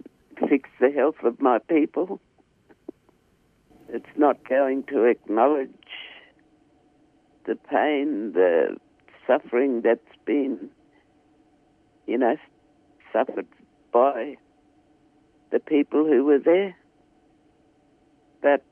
fix 0.49 0.69
the 0.81 0.91
health 0.91 1.17
of 1.25 1.41
my 1.41 1.59
people. 1.59 2.21
It's 3.89 4.17
not 4.17 4.49
going 4.49 4.85
to 4.85 5.05
acknowledge 5.05 5.71
the 7.47 7.57
pain, 7.57 8.33
the 8.33 8.77
suffering 9.27 9.83
that's 9.83 10.01
been, 10.25 10.71
you 12.07 12.17
know, 12.17 12.37
suffered 13.13 13.47
by 13.93 14.37
the 15.51 15.59
people 15.59 16.07
who 16.07 16.25
were 16.25 16.39
there. 16.39 16.75
But 18.41 18.65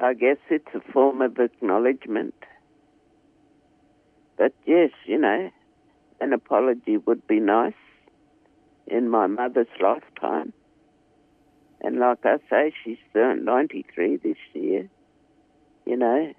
I 0.00 0.14
guess 0.14 0.38
it's 0.50 0.74
a 0.74 0.80
form 0.92 1.22
of 1.22 1.38
acknowledgement. 1.38 2.34
But 4.38 4.54
yes, 4.64 4.90
you 5.04 5.18
know, 5.18 5.50
an 6.20 6.32
apology 6.32 6.96
would 6.96 7.26
be 7.26 7.40
nice 7.40 7.74
in 8.86 9.10
my 9.10 9.26
mother's 9.26 9.66
lifetime. 9.80 10.52
And 11.80 11.98
like 11.98 12.24
I 12.24 12.36
say, 12.48 12.72
she's 12.84 12.98
turned 13.12 13.44
93 13.44 14.16
this 14.16 14.36
year. 14.54 14.88
You 15.84 15.96
know, 15.96 16.32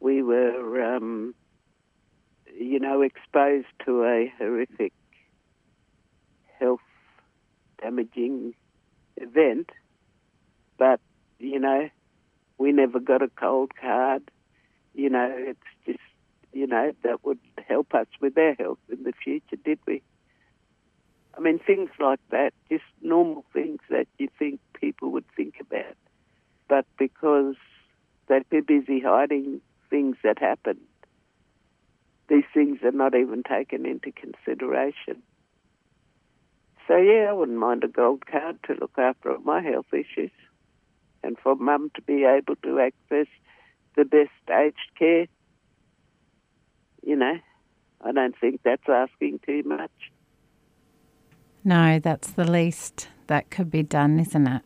we 0.00 0.22
were, 0.22 0.96
um, 0.96 1.34
you 2.58 2.80
know, 2.80 3.02
exposed 3.02 3.66
to 3.84 4.04
a 4.04 4.32
horrific 4.38 4.92
health 6.58 6.80
damaging 7.80 8.54
event, 9.16 9.70
but, 10.78 11.00
you 11.38 11.58
know, 11.58 11.88
we 12.58 12.72
never 12.72 13.00
got 13.00 13.22
a 13.22 13.30
gold 13.40 13.72
card. 13.80 14.30
You 14.94 15.10
know, 15.10 15.28
it's 15.36 15.58
just, 15.86 15.98
you 16.52 16.66
know, 16.66 16.92
that 17.02 17.24
would 17.24 17.38
help 17.68 17.94
us 17.94 18.06
with 18.20 18.36
our 18.36 18.54
health 18.54 18.78
in 18.88 19.02
the 19.04 19.12
future, 19.12 19.56
did 19.64 19.78
we? 19.86 20.02
I 21.36 21.40
mean, 21.40 21.58
things 21.58 21.90
like 21.98 22.20
that, 22.30 22.52
just 22.70 22.84
normal 23.00 23.44
things 23.52 23.80
that 23.88 24.06
you 24.18 24.28
think 24.38 24.60
people 24.74 25.10
would 25.12 25.24
think 25.34 25.54
about. 25.60 25.96
But 26.68 26.84
because 26.98 27.56
they're 28.28 28.44
too 28.50 28.62
busy 28.62 29.00
hiding 29.00 29.60
things 29.88 30.16
that 30.22 30.38
happen, 30.38 30.78
these 32.28 32.44
things 32.52 32.78
are 32.82 32.92
not 32.92 33.14
even 33.14 33.42
taken 33.42 33.86
into 33.86 34.12
consideration. 34.12 35.22
So, 36.86 36.96
yeah, 36.96 37.28
I 37.30 37.32
wouldn't 37.32 37.58
mind 37.58 37.84
a 37.84 37.88
gold 37.88 38.26
card 38.26 38.58
to 38.64 38.74
look 38.74 38.98
after 38.98 39.38
my 39.44 39.62
health 39.62 39.92
issues 39.92 40.32
and 41.22 41.38
for 41.38 41.54
mum 41.54 41.90
to 41.94 42.02
be 42.02 42.24
able 42.24 42.56
to 42.56 42.80
access 42.80 43.26
the 43.96 44.04
best 44.04 44.30
aged 44.50 44.90
care. 44.98 45.26
You 47.02 47.16
know, 47.16 47.38
I 48.00 48.12
don't 48.12 48.34
think 48.40 48.60
that's 48.64 48.88
asking 48.88 49.40
too 49.46 49.62
much. 49.64 49.90
No, 51.64 51.98
that's 51.98 52.30
the 52.32 52.50
least 52.50 53.08
that 53.28 53.50
could 53.50 53.70
be 53.70 53.82
done, 53.82 54.18
isn't 54.18 54.46
it? 54.46 54.62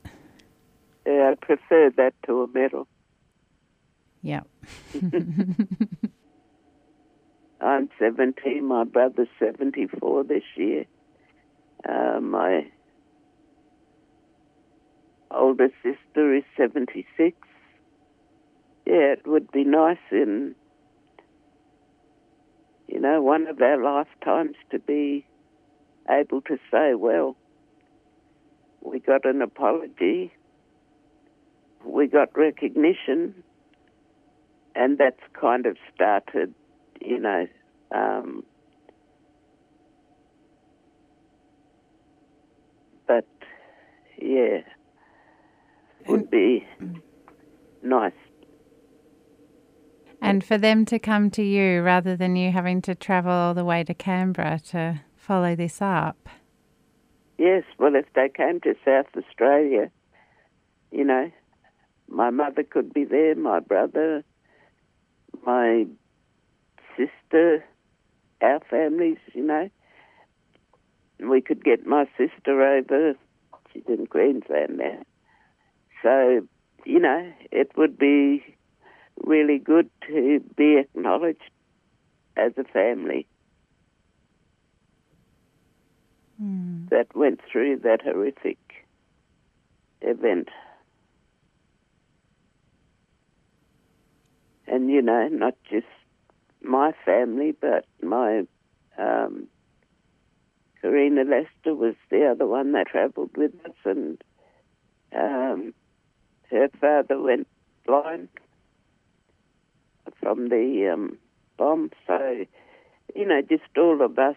Yeah, 1.07 1.33
I 1.33 1.35
prefer 1.35 1.91
that 1.97 2.15
to 2.27 2.43
a 2.43 2.49
medal. 2.49 2.89
Yep. 4.23 4.47
I'm 7.61 7.89
70, 7.99 8.61
my 8.61 8.85
brother's 8.85 9.29
74 9.39 10.25
this 10.25 10.43
year. 10.57 10.85
Uh, 11.89 12.21
my 12.21 12.67
older 15.31 15.69
sister 15.83 16.35
is 16.35 16.45
76. 16.57 17.37
Yeah, 18.87 18.95
it 18.95 19.27
would 19.27 19.51
be 19.53 19.65
nice 19.65 19.99
in, 20.11 20.55
you 22.89 23.01
know, 23.01 23.21
one 23.21 23.47
of 23.47 23.61
our 23.61 23.83
lifetimes 23.83 24.57
to 24.71 24.79
be 24.79 25.27
able 26.09 26.41
to 26.43 26.59
say, 26.71 26.95
well, 26.95 27.37
we 28.81 29.01
got 29.01 29.25
an 29.25 29.43
apology, 29.43 30.33
we 31.85 32.07
got 32.07 32.37
recognition, 32.37 33.43
and 34.75 34.99
that's 34.99 35.21
kind 35.39 35.67
of 35.67 35.77
started, 35.95 36.55
you 37.01 37.19
know, 37.19 37.47
um, 37.93 38.45
but 43.07 43.27
yeah, 44.19 44.61
would 46.07 46.31
be 46.31 46.67
nice. 47.83 48.13
And 50.27 50.43
for 50.43 50.59
them 50.59 50.85
to 50.87 50.99
come 50.99 51.31
to 51.31 51.43
you 51.43 51.83
rather 51.83 52.17
than 52.17 52.35
you 52.35 52.51
having 52.51 52.83
to 52.83 52.97
travel 52.97 53.31
all 53.31 53.55
the 53.55 53.65
way 53.65 53.85
to 53.85 53.95
Canberra 53.95 54.59
to 54.71 55.01
follow 55.17 55.55
this 55.55 55.81
up. 55.81 56.29
Yes, 57.39 57.63
well, 57.79 57.95
if 57.95 58.07
they 58.15 58.29
came 58.29 58.61
to 58.63 58.75
South 58.85 59.07
Australia, 59.17 59.89
you 60.91 61.05
know, 61.05 61.31
my 62.09 62.31
mother 62.31 62.65
could 62.65 62.93
be 62.93 63.05
there, 63.05 63.37
my 63.37 63.61
brother, 63.61 64.25
my 65.45 65.87
sister, 66.97 67.65
our 68.41 68.61
families, 68.69 69.19
you 69.33 69.45
know. 69.45 69.69
We 71.21 71.41
could 71.41 71.65
get 71.65 71.87
my 71.87 72.07
sister 72.19 72.63
over. 72.63 73.15
She's 73.73 73.85
in 73.87 74.09
Queensland 74.09 74.79
now. 74.79 75.03
So, 76.03 76.47
you 76.85 76.99
know, 76.99 77.33
it 77.53 77.71
would 77.77 77.97
be 77.97 78.56
really 79.25 79.59
good 79.59 79.91
to 80.09 80.41
be 80.57 80.79
acknowledged 80.79 81.51
as 82.37 82.53
a 82.57 82.65
family. 82.65 83.27
Mm. 86.43 86.91
that 86.91 87.17
went 87.17 87.41
through 87.51 87.79
that 87.79 88.03
horrific 88.03 88.59
event. 90.03 90.51
And, 94.67 94.91
you 94.91 95.01
know, 95.01 95.29
not 95.29 95.55
just 95.71 95.87
my 96.63 96.93
family, 97.07 97.55
but 97.59 97.87
my 98.03 98.43
um, 98.99 99.47
Karina 100.83 101.25
Lester 101.25 101.75
was 101.75 101.95
the 102.11 102.27
other 102.27 102.47
one 102.47 102.73
that 102.73 102.89
travelled 102.89 103.35
with 103.37 103.53
us, 103.65 103.73
and 103.85 104.23
um, 105.17 105.73
her 106.51 106.69
father 106.81 107.19
went 107.21 107.47
blind 107.87 108.29
from 110.27 110.49
the 110.49 110.91
um, 110.93 111.17
bomb. 111.57 111.89
So, 112.09 112.45
you 113.15 113.27
know, 113.27 113.43
just 113.43 113.63
all 113.77 114.05
of 114.05 114.19
us 114.19 114.35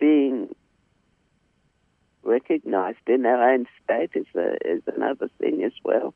being 0.00 0.48
recognised 2.24 3.06
in 3.06 3.24
our 3.24 3.52
own 3.52 3.66
state 3.84 4.10
is, 4.14 4.26
a, 4.34 4.54
is 4.68 4.82
another 4.96 5.30
thing 5.38 5.62
as 5.62 5.70
well. 5.84 6.12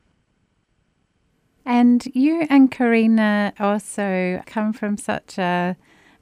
And 1.65 2.05
you 2.13 2.45
and 2.49 2.69
Karina 2.69 3.53
also 3.61 4.43
come 4.45 4.73
from 4.73 4.97
such 4.97 5.37
a, 5.37 5.77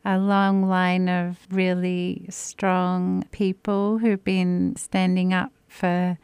a 0.05 0.19
long 0.19 0.69
line 0.69 1.09
of 1.09 1.39
really 1.49 2.27
strong 2.29 3.25
people 3.31 3.97
who've 3.97 4.23
been 4.23 4.75
standing 4.75 5.33
up 5.33 5.51
for 5.67 6.19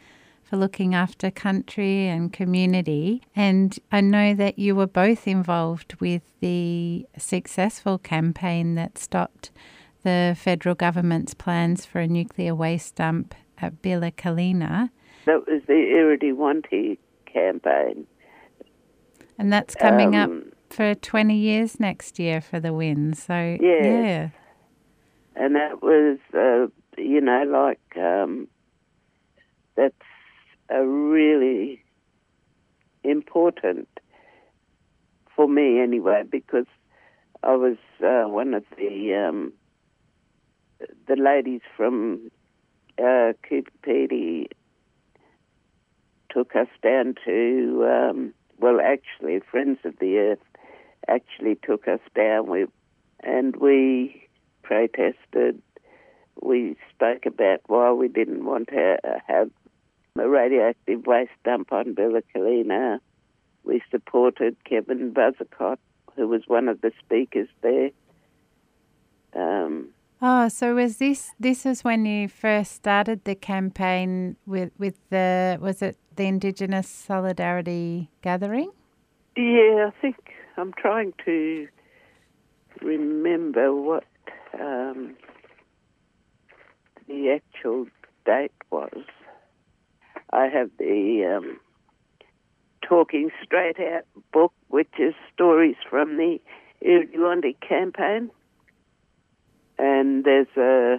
for 0.49 0.57
looking 0.57 0.95
after 0.95 1.29
country 1.29 2.07
and 2.07 2.31
community. 2.31 3.21
And 3.35 3.77
I 3.91 4.01
know 4.01 4.33
that 4.33 4.57
you 4.57 4.75
were 4.75 4.87
both 4.87 5.27
involved 5.27 5.95
with 5.99 6.21
the 6.39 7.05
successful 7.17 7.97
campaign 7.97 8.75
that 8.75 8.97
stopped 8.97 9.51
the 10.03 10.37
federal 10.39 10.75
government's 10.75 11.33
plans 11.33 11.85
for 11.85 11.99
a 11.99 12.07
nuclear 12.07 12.55
waste 12.55 12.95
dump 12.95 13.35
at 13.57 13.81
Billa 13.81 14.11
Kalina. 14.13 14.89
That 15.25 15.45
was 15.47 15.61
the 15.67 15.73
Irati 15.73 16.33
Wanti 16.33 16.97
campaign. 17.25 18.07
And 19.37 19.51
that's 19.51 19.75
coming 19.75 20.15
Um, 20.15 20.45
up 20.69 20.73
for 20.73 20.95
20 20.95 21.35
years 21.35 21.79
next 21.79 22.19
year 22.19 22.39
for 22.39 22.59
the 22.59 22.73
win. 22.73 23.13
So, 23.13 23.57
Yes. 23.59 23.83
yeah. 23.85 24.29
and 25.35 25.55
that 25.55 25.81
was, 25.83 26.17
uh, 26.33 26.67
you 26.97 27.19
know, 27.21 27.43
like 27.43 27.97
um, 27.97 28.47
that's 29.75 29.93
a 30.69 30.85
really 30.85 31.83
important 33.03 33.87
for 35.35 35.47
me 35.47 35.79
anyway 35.79 36.23
because 36.29 36.65
I 37.43 37.55
was 37.55 37.77
uh, 38.03 38.27
one 38.27 38.53
of 38.53 38.63
the 38.77 39.13
um, 39.13 39.53
the 41.07 41.15
ladies 41.15 41.61
from 41.75 42.29
uh, 42.97 43.33
Cooper 43.47 44.47
took 46.29 46.55
us 46.55 46.67
down 46.83 47.15
to 47.25 47.85
um, 47.89 48.33
well, 48.59 48.79
actually, 48.81 49.39
Friends 49.51 49.79
of 49.83 49.97
the 49.99 50.17
Earth 50.17 50.39
actually 51.07 51.55
took 51.63 51.87
us 51.87 51.99
down. 52.15 52.47
We 52.47 52.65
and 53.21 53.55
we 53.55 54.27
protested. 54.63 55.61
We 56.41 56.75
spoke 56.93 57.25
about 57.25 57.61
why 57.67 57.91
we 57.91 58.07
didn't 58.07 58.45
want 58.45 58.69
to 58.69 58.97
have 59.27 59.49
radioactive 60.25 61.05
waste 61.05 61.31
dump 61.43 61.71
on 61.73 61.93
Billa 61.95 62.21
Kalina. 62.33 62.99
We 63.63 63.81
supported 63.91 64.55
Kevin 64.63 65.13
Buzzacott, 65.13 65.77
who 66.15 66.27
was 66.27 66.43
one 66.47 66.69
of 66.69 66.79
the 66.81 66.91
speakers 67.03 67.49
there. 67.61 67.89
Um, 69.33 69.89
Oh, 70.19 70.47
so 70.47 70.73
was 70.73 70.97
this 70.97 71.31
this 71.39 71.63
is 71.63 71.83
when 71.83 72.05
you 72.07 72.27
first 72.27 72.71
started 72.71 73.23
the 73.25 73.35
campaign 73.35 74.35
with 74.47 74.71
with 74.79 74.95
the 75.11 75.59
was 75.61 75.83
it 75.83 75.95
the 76.15 76.23
Indigenous 76.23 76.87
Solidarity 76.89 78.09
Gathering? 78.23 78.71
yeah, 79.35 79.89
I 79.89 79.91
think 80.01 80.15
I'm 80.57 80.73
trying 80.73 81.13
to 81.25 81.67
remember 82.81 83.75
what 83.75 84.05
um, 84.59 85.15
the 87.07 87.29
actual 87.39 87.85
date 88.25 88.51
was. 88.71 89.03
I 90.31 90.47
have 90.47 90.69
the 90.77 91.37
um, 91.37 91.59
Talking 92.81 93.31
Straight 93.43 93.79
Out 93.79 94.03
book, 94.31 94.53
which 94.67 94.91
is 94.99 95.13
stories 95.33 95.75
from 95.89 96.17
the 96.17 96.39
Irati 96.83 97.15
Wanti 97.17 97.55
campaign, 97.59 98.29
and 99.77 100.23
there's 100.23 100.47
a 100.57 100.97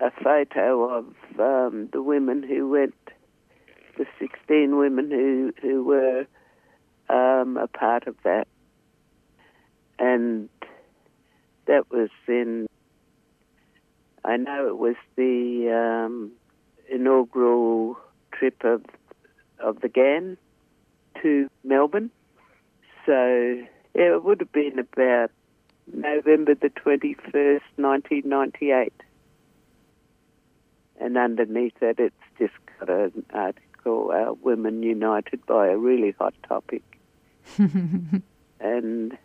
a 0.00 0.10
photo 0.22 0.98
of 0.98 1.04
um, 1.38 1.88
the 1.92 2.02
women 2.02 2.42
who 2.42 2.68
went, 2.68 2.94
the 3.96 4.06
16 4.18 4.76
women 4.76 5.10
who 5.10 5.52
who 5.60 5.84
were 5.84 6.26
um, 7.08 7.56
a 7.56 7.68
part 7.68 8.06
of 8.06 8.16
that, 8.24 8.48
and 9.98 10.48
that 11.66 11.90
was 11.90 12.10
in. 12.26 12.66
I 14.24 14.36
know 14.36 14.68
it 14.68 14.78
was 14.78 14.96
the 15.16 16.04
um, 16.06 16.32
inaugural 16.90 17.98
trip 18.32 18.64
of 18.64 18.84
of 19.58 19.80
the 19.80 19.88
Ghan 19.88 20.36
to 21.22 21.48
Melbourne. 21.64 22.10
So 23.06 23.12
yeah, 23.94 24.14
it 24.14 24.24
would 24.24 24.40
have 24.40 24.52
been 24.52 24.78
about 24.78 25.30
November 25.92 26.54
the 26.54 26.70
twenty 26.70 27.14
first, 27.30 27.64
nineteen 27.76 28.22
ninety 28.26 28.70
eight. 28.70 28.94
And 31.00 31.16
underneath 31.16 31.74
that, 31.80 31.98
it's 31.98 32.14
just 32.38 32.54
got 32.78 32.88
an 32.88 33.24
article, 33.32 34.12
uh, 34.12 34.34
"Women 34.42 34.82
United 34.82 35.44
by 35.46 35.68
a 35.68 35.76
Really 35.76 36.14
Hot 36.18 36.34
Topic," 36.48 36.82
and 37.58 39.18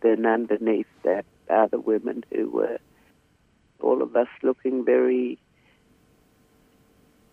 then 0.00 0.26
underneath 0.26 0.86
that 1.02 1.24
are 1.48 1.68
the 1.68 1.80
women 1.80 2.24
who 2.32 2.50
were 2.50 2.78
all 3.80 4.02
of 4.02 4.14
us 4.16 4.28
looking 4.42 4.84
very 4.84 5.38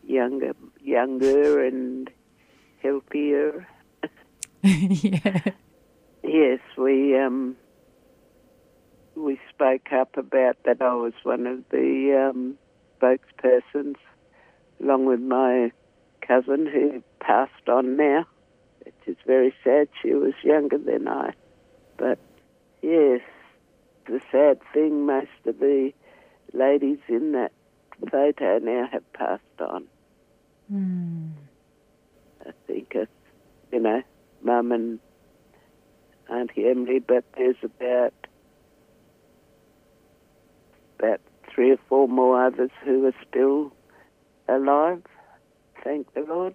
younger, 0.09 0.53
younger 0.81 1.63
and 1.63 2.09
healthier. 2.81 3.67
yeah. 4.63 5.41
Yes, 6.23 6.59
we 6.77 7.17
um, 7.17 7.55
we 9.15 9.39
spoke 9.49 9.91
up 9.93 10.17
about 10.17 10.57
that. 10.65 10.81
I 10.81 10.93
was 10.95 11.13
one 11.23 11.47
of 11.47 11.63
the 11.69 12.29
um, 12.29 12.57
spokespersons, 12.99 13.95
along 14.81 15.05
with 15.05 15.21
my 15.21 15.71
cousin 16.21 16.65
who 16.65 17.03
passed 17.19 17.69
on 17.69 17.95
now. 17.95 18.25
It 18.85 18.95
is 19.05 19.17
very 19.25 19.53
sad. 19.63 19.87
She 20.01 20.13
was 20.13 20.33
younger 20.43 20.77
than 20.77 21.07
I, 21.07 21.33
but 21.97 22.19
yes, 22.81 23.21
the 24.07 24.21
sad 24.31 24.59
thing, 24.73 25.05
most 25.05 25.29
of 25.45 25.59
the 25.59 25.91
ladies 26.53 26.99
in 27.07 27.33
that 27.33 27.51
photo 28.11 28.59
now 28.59 28.87
have 28.91 29.13
passed 29.13 29.43
on. 29.59 29.87
Mm. 30.71 31.31
I 32.45 32.51
think 32.67 32.91
it's, 32.95 33.11
you 33.71 33.79
know, 33.79 34.01
Mum 34.43 34.71
and 34.71 34.99
Auntie 36.29 36.67
Emily, 36.69 36.99
but 36.99 37.23
there's 37.37 37.55
about 37.63 38.13
about 40.99 41.21
three 41.53 41.71
or 41.71 41.77
four 41.87 42.07
more 42.07 42.45
others 42.45 42.71
who 42.83 43.05
are 43.05 43.15
still 43.27 43.71
alive. 44.47 45.01
Thank 45.83 46.13
the 46.13 46.21
Lord. 46.21 46.53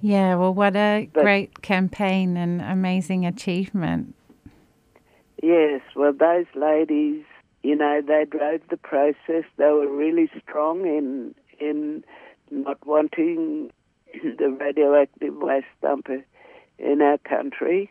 Yeah, 0.00 0.34
well, 0.34 0.52
what 0.52 0.74
a 0.74 1.08
But- 1.12 1.22
great 1.22 1.62
campaign 1.62 2.36
and 2.36 2.60
amazing 2.60 3.24
achievement. 3.24 4.14
Yes, 5.42 5.82
well, 5.94 6.12
those 6.12 6.46
ladies, 6.54 7.24
you 7.62 7.76
know, 7.76 8.00
they 8.00 8.24
drove 8.24 8.60
the 8.68 8.76
process. 8.76 9.44
They 9.56 9.70
were 9.70 9.88
really 9.88 10.30
strong 10.40 10.86
in 10.86 11.34
in 11.62 12.04
not 12.50 12.84
wanting 12.86 13.70
the 14.12 14.50
radioactive 14.50 15.34
waste 15.36 15.66
dumper 15.82 16.22
in 16.78 17.00
our 17.00 17.18
country, 17.18 17.90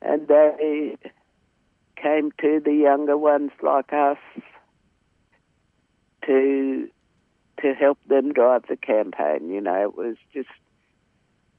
and 0.00 0.28
they 0.28 0.96
came 1.96 2.30
to 2.40 2.60
the 2.64 2.72
younger 2.72 3.16
ones 3.16 3.50
like 3.62 3.92
us 3.92 4.18
to 6.26 6.88
to 7.60 7.74
help 7.74 7.98
them 8.06 8.32
drive 8.32 8.62
the 8.68 8.76
campaign. 8.76 9.50
You 9.50 9.60
know, 9.60 9.82
it 9.82 9.96
was 9.96 10.16
just, 10.32 10.48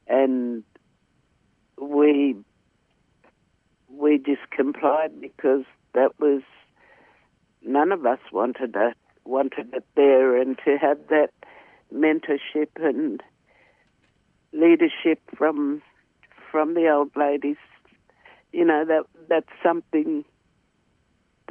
and 0.08 0.64
we 1.80 2.38
we 3.90 4.18
just 4.18 4.50
complied 4.52 5.20
because 5.20 5.66
that 5.94 6.18
was 6.20 6.42
none 7.62 7.92
of 7.92 8.06
us 8.06 8.20
wanted 8.32 8.76
it 8.76 8.98
wanted 9.30 9.74
it 9.74 9.86
there 9.96 10.36
and 10.42 10.58
to 10.66 10.78
have 10.78 10.98
that 11.10 11.30
mentorship 11.94 12.70
and 12.78 13.22
leadership 14.52 15.20
from 15.38 15.82
from 16.52 16.74
the 16.74 16.90
old 16.90 17.12
ladies. 17.16 17.58
You 18.52 18.66
know 18.66 18.84
that 18.86 19.04
that's 19.30 19.50
something 19.64 20.26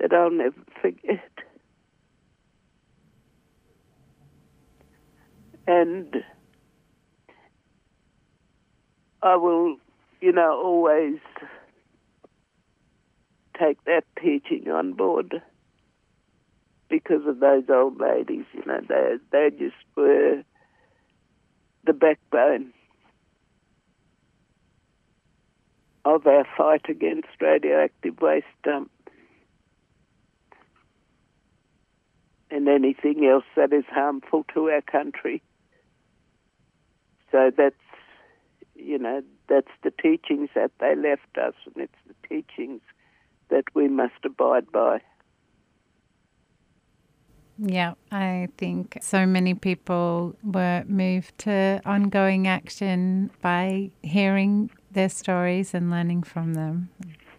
that 0.01 0.12
I'll 0.12 0.31
never 0.31 0.57
forget. 0.83 1.31
And 5.67 6.25
I 9.23 9.37
will 9.37 9.77
you 10.21 10.33
know 10.33 10.61
always 10.64 11.19
take 13.59 13.83
that 13.85 14.05
teaching 14.21 14.71
on 14.71 14.93
board 14.93 15.43
because 16.88 17.27
of 17.27 17.40
those 17.40 17.64
old 17.68 18.01
ladies. 18.01 18.44
You 18.53 18.62
know, 18.66 18.81
they 18.88 19.16
they 19.31 19.51
just 19.57 19.77
were 19.96 20.42
the 21.85 21.92
backbone 21.92 22.72
of 26.05 26.27
our 26.27 26.46
fight 26.57 26.88
against 26.88 27.29
radioactive 27.40 28.20
waste 28.20 28.46
dump 28.64 28.90
and 32.51 32.68
anything 32.68 33.27
else 33.27 33.44
that 33.57 33.72
is 33.72 33.85
harmful 33.90 34.44
to 34.55 34.70
our 34.70 34.81
country. 34.81 35.42
So 37.31 37.51
that's 37.57 37.74
you 38.74 38.98
know 38.98 39.22
that's 39.48 39.70
the 39.83 39.90
teachings 39.90 40.51
that 40.55 40.70
they 40.81 40.94
left 40.94 41.37
us, 41.37 41.55
and 41.66 41.85
it's 41.85 41.92
the 42.07 42.14
teachings 42.29 42.81
that 43.48 43.64
we 43.74 43.88
must 43.88 44.24
abide 44.24 44.70
by. 44.72 45.01
Yeah, 47.59 47.94
I 48.12 48.49
think 48.57 48.99
so 49.01 49.27
many 49.27 49.55
people 49.55 50.37
were 50.44 50.85
moved 50.87 51.37
to 51.38 51.81
ongoing 51.85 52.47
action 52.47 53.31
by 53.42 53.90
hearing 54.03 54.71
their 54.92 55.09
stories 55.09 55.75
and 55.75 55.90
learning 55.90 56.23
from 56.23 56.55
them. 56.55 56.90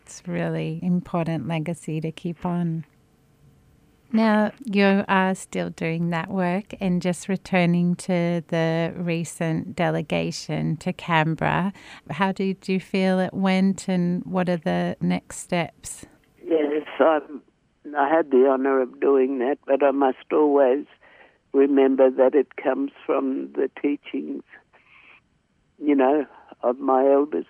It's 0.02 0.22
really 0.28 0.80
important 0.84 1.48
legacy 1.48 2.02
to 2.02 2.12
keep 2.12 2.46
on. 2.46 2.86
Now, 4.12 4.52
you 4.66 5.06
are 5.08 5.36
still 5.36 5.70
doing 5.70 6.10
that 6.10 6.30
work 6.30 6.74
and 6.82 7.00
just 7.02 7.30
returning 7.30 7.96
to 7.98 8.44
the 8.48 8.92
recent 8.98 9.76
delegation 9.76 10.78
to 10.78 10.92
Canberra. 10.92 11.72
How 12.10 12.32
did 12.32 12.68
you 12.68 12.80
feel 12.80 13.20
it 13.20 13.34
went 13.34 13.88
and 13.88 14.26
what 14.26 14.50
are 14.50 14.58
the 14.58 14.98
next 15.00 15.38
steps? 15.38 16.08
Yes, 16.44 16.88
I'm, 17.00 17.44
I 17.96 18.10
had 18.10 18.32
the 18.32 18.48
honour 18.48 18.82
of 18.82 19.00
doing 19.00 19.40
that, 19.40 19.58
but 19.66 19.84
I 19.84 19.92
must 19.92 20.32
always 20.32 20.86
remember 21.54 22.10
that 22.10 22.36
it 22.36 22.56
comes 22.56 22.92
from 23.06 23.52
the 23.54 23.70
teachings, 23.82 24.44
you 25.84 25.96
know, 25.96 26.26
of 26.62 26.80
my 26.80 27.06
elders, 27.10 27.46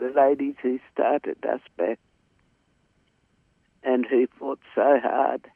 the 0.00 0.12
ladies 0.14 0.54
who 0.62 0.78
started 0.92 1.44
us 1.44 1.60
back 1.76 1.98
and 3.82 4.06
who 4.06 4.26
fought 4.38 4.60
so 4.74 4.98
hard. 5.02 5.46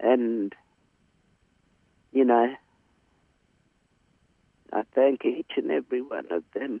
And, 0.00 0.54
you 2.12 2.24
know, 2.24 2.54
I 4.72 4.82
thank 4.94 5.24
each 5.24 5.52
and 5.56 5.70
every 5.70 6.02
one 6.02 6.26
of 6.30 6.44
them 6.54 6.80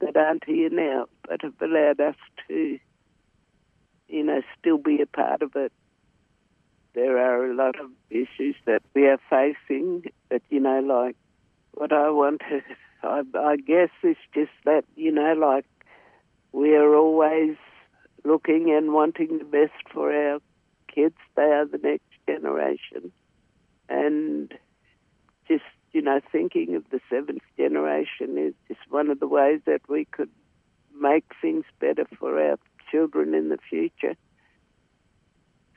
that 0.00 0.16
aren't 0.16 0.44
here 0.44 0.70
now, 0.70 1.06
but 1.28 1.42
have 1.42 1.60
allowed 1.60 2.00
us 2.00 2.16
to, 2.48 2.78
you 4.08 4.22
know, 4.24 4.42
still 4.58 4.78
be 4.78 5.00
a 5.00 5.06
part 5.06 5.42
of 5.42 5.56
it. 5.56 5.72
There 6.94 7.18
are 7.18 7.50
a 7.50 7.54
lot 7.54 7.78
of 7.78 7.90
issues 8.10 8.56
that 8.64 8.82
we 8.94 9.06
are 9.06 9.20
facing, 9.28 10.04
but, 10.28 10.42
you 10.48 10.60
know, 10.60 10.80
like 10.80 11.16
what 11.72 11.92
I 11.92 12.10
want 12.10 12.40
to, 12.48 12.62
I, 13.02 13.22
I 13.38 13.56
guess, 13.56 13.90
is 14.02 14.16
just 14.34 14.52
that, 14.64 14.84
you 14.96 15.12
know, 15.12 15.34
like 15.34 15.66
we 16.52 16.74
are 16.74 16.94
always 16.94 17.56
looking 18.24 18.70
and 18.70 18.92
wanting 18.92 19.38
the 19.38 19.44
best 19.44 19.74
for 19.92 20.12
our 20.12 20.40
kids. 20.92 21.16
They 21.36 21.42
are 21.42 21.66
the 21.66 21.78
next 21.78 22.08
generation. 22.26 23.12
And 23.88 24.52
just, 25.46 25.62
you 25.96 26.02
know, 26.02 26.20
thinking 26.30 26.76
of 26.76 26.84
the 26.90 27.00
seventh 27.08 27.40
generation 27.56 28.36
is 28.36 28.52
just 28.68 28.80
one 28.90 29.08
of 29.08 29.18
the 29.18 29.26
ways 29.26 29.62
that 29.64 29.80
we 29.88 30.04
could 30.04 30.28
make 31.00 31.24
things 31.40 31.64
better 31.80 32.04
for 32.18 32.38
our 32.38 32.58
children 32.92 33.32
in 33.32 33.48
the 33.48 33.56
future. 33.70 34.14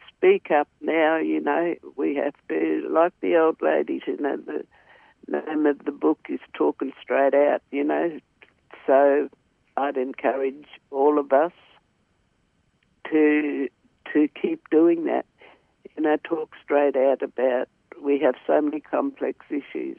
Speak 0.09 0.51
up 0.51 0.67
now, 0.81 1.15
you 1.15 1.39
know, 1.39 1.73
we 1.95 2.15
have 2.15 2.33
to, 2.49 2.85
like 2.91 3.13
the 3.21 3.37
old 3.37 3.61
ladies, 3.61 4.01
you 4.07 4.17
know, 4.17 4.35
the 4.35 4.65
name 5.29 5.65
of 5.65 5.85
the 5.85 5.93
book 5.93 6.19
is 6.27 6.41
Talking 6.53 6.91
Straight 7.01 7.33
Out, 7.33 7.61
you 7.71 7.85
know. 7.85 8.19
So 8.85 9.29
I'd 9.77 9.95
encourage 9.95 10.67
all 10.91 11.17
of 11.17 11.31
us 11.31 11.53
to 13.09 13.69
to 14.11 14.27
keep 14.41 14.69
doing 14.69 15.05
that. 15.05 15.25
You 15.95 16.03
know, 16.03 16.17
talk 16.25 16.55
straight 16.61 16.97
out 16.97 17.21
about. 17.21 17.69
We 18.03 18.19
have 18.19 18.35
so 18.45 18.59
many 18.59 18.81
complex 18.81 19.45
issues. 19.49 19.97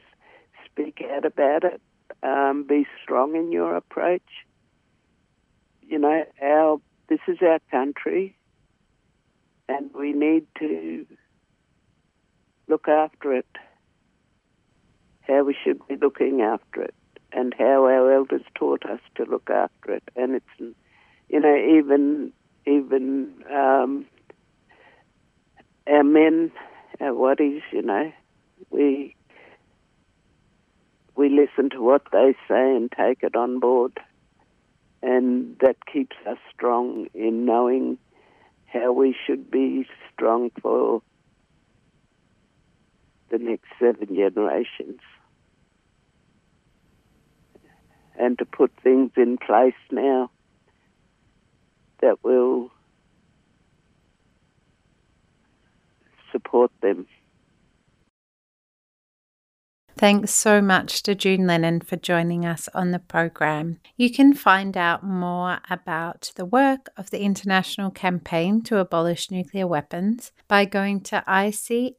Speak 0.71 1.03
out 1.13 1.25
about 1.25 1.63
it. 1.63 1.81
Um, 2.23 2.63
be 2.67 2.85
strong 3.03 3.35
in 3.35 3.51
your 3.51 3.75
approach. 3.75 4.21
You 5.81 5.99
know, 5.99 6.23
our 6.41 6.79
this 7.07 7.19
is 7.27 7.37
our 7.41 7.59
country, 7.69 8.37
and 9.67 9.91
we 9.93 10.13
need 10.13 10.45
to 10.59 11.05
look 12.67 12.87
after 12.87 13.33
it. 13.33 13.47
How 15.21 15.43
we 15.43 15.55
should 15.61 15.85
be 15.87 15.97
looking 15.97 16.41
after 16.41 16.83
it, 16.83 16.95
and 17.33 17.53
how 17.57 17.85
our 17.85 18.13
elders 18.13 18.43
taught 18.55 18.85
us 18.85 19.01
to 19.15 19.25
look 19.25 19.49
after 19.49 19.93
it. 19.93 20.03
And 20.15 20.35
it's, 20.35 20.75
you 21.29 21.39
know, 21.39 21.55
even 21.55 22.31
even 22.65 23.33
um, 23.53 24.05
our 25.87 26.03
men, 26.03 26.51
our 26.99 27.13
waddies, 27.13 27.63
you 27.71 27.81
know, 27.81 28.11
we 28.69 29.15
we 31.21 31.29
listen 31.29 31.69
to 31.69 31.79
what 31.79 32.01
they 32.11 32.33
say 32.47 32.75
and 32.75 32.91
take 32.91 33.21
it 33.21 33.35
on 33.35 33.59
board, 33.59 33.99
and 35.03 35.55
that 35.59 35.75
keeps 35.85 36.15
us 36.27 36.39
strong 36.51 37.05
in 37.13 37.45
knowing 37.45 37.99
how 38.65 38.91
we 38.91 39.15
should 39.27 39.51
be 39.51 39.87
strong 40.11 40.49
for 40.63 41.03
the 43.29 43.37
next 43.37 43.67
seven 43.79 44.15
generations. 44.15 44.99
And 48.17 48.35
to 48.39 48.45
put 48.45 48.71
things 48.81 49.11
in 49.15 49.37
place 49.37 49.75
now 49.91 50.31
that 52.01 52.23
will 52.23 52.71
support 56.31 56.71
them. 56.81 57.05
Thanks 60.01 60.33
so 60.33 60.61
much 60.63 61.03
to 61.03 61.13
June 61.13 61.45
Lennon 61.45 61.79
for 61.79 61.95
joining 61.95 62.43
us 62.43 62.67
on 62.73 62.89
the 62.89 62.97
program. 62.97 63.77
You 63.95 64.11
can 64.11 64.33
find 64.33 64.75
out 64.75 65.03
more 65.03 65.59
about 65.69 66.31
the 66.35 66.43
work 66.43 66.89
of 66.97 67.11
the 67.11 67.21
International 67.21 67.91
Campaign 67.91 68.63
to 68.63 68.79
Abolish 68.79 69.29
Nuclear 69.29 69.67
Weapons 69.67 70.31
by 70.47 70.65
going 70.65 71.01
to 71.01 71.23
icanw.org.au. 71.27 71.91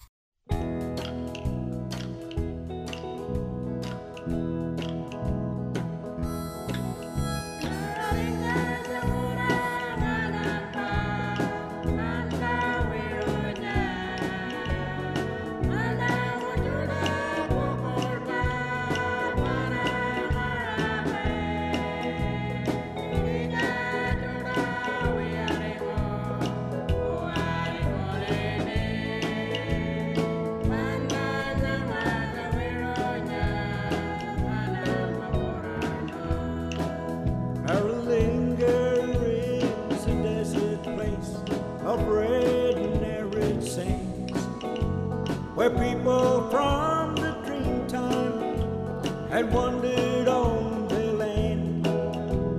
Had 49.35 49.51
wandered 49.51 50.27
on 50.29 50.87
the 50.87 51.11
land. 51.11 51.83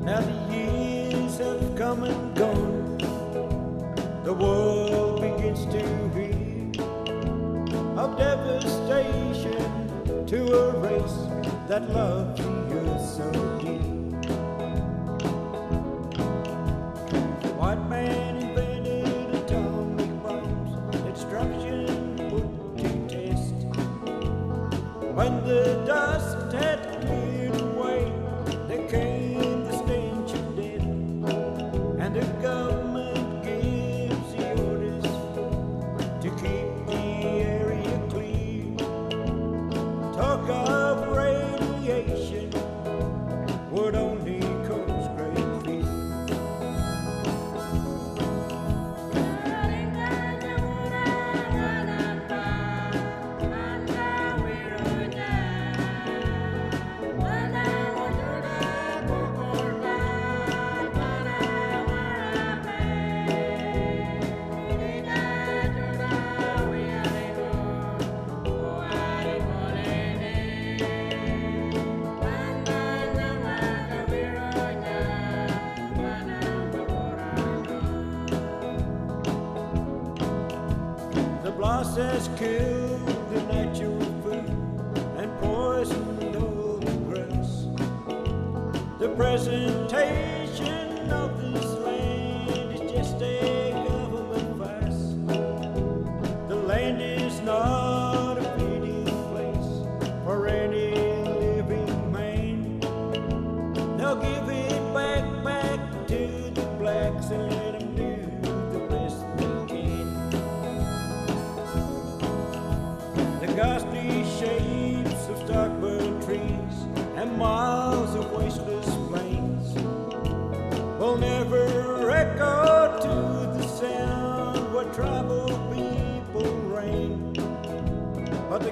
Now 0.04 0.20
the 0.20 0.54
years 0.54 1.38
have 1.38 1.74
come 1.74 2.04
and 2.04 2.36
gone. 2.36 2.98
The 4.24 4.34
world 4.34 5.22
begins 5.22 5.64
to 5.72 5.80
hear 6.14 6.72
of 7.96 8.18
devastation 8.18 10.26
to 10.26 10.52
a 10.52 10.72
race 10.80 11.16
that 11.66 11.88
loved 11.88 12.42
the 12.42 12.50
earth 12.80 13.08
so 13.16 13.30
dear. 13.62 13.80
White 17.56 17.88
man 17.88 18.36
bombs, 20.22 20.70
destruction 21.08 21.86
put 22.28 22.48
to 22.82 22.90
test. 23.08 23.56
When 25.16 25.32
the 25.46 25.64
killed 89.66 89.85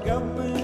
government 0.05 0.63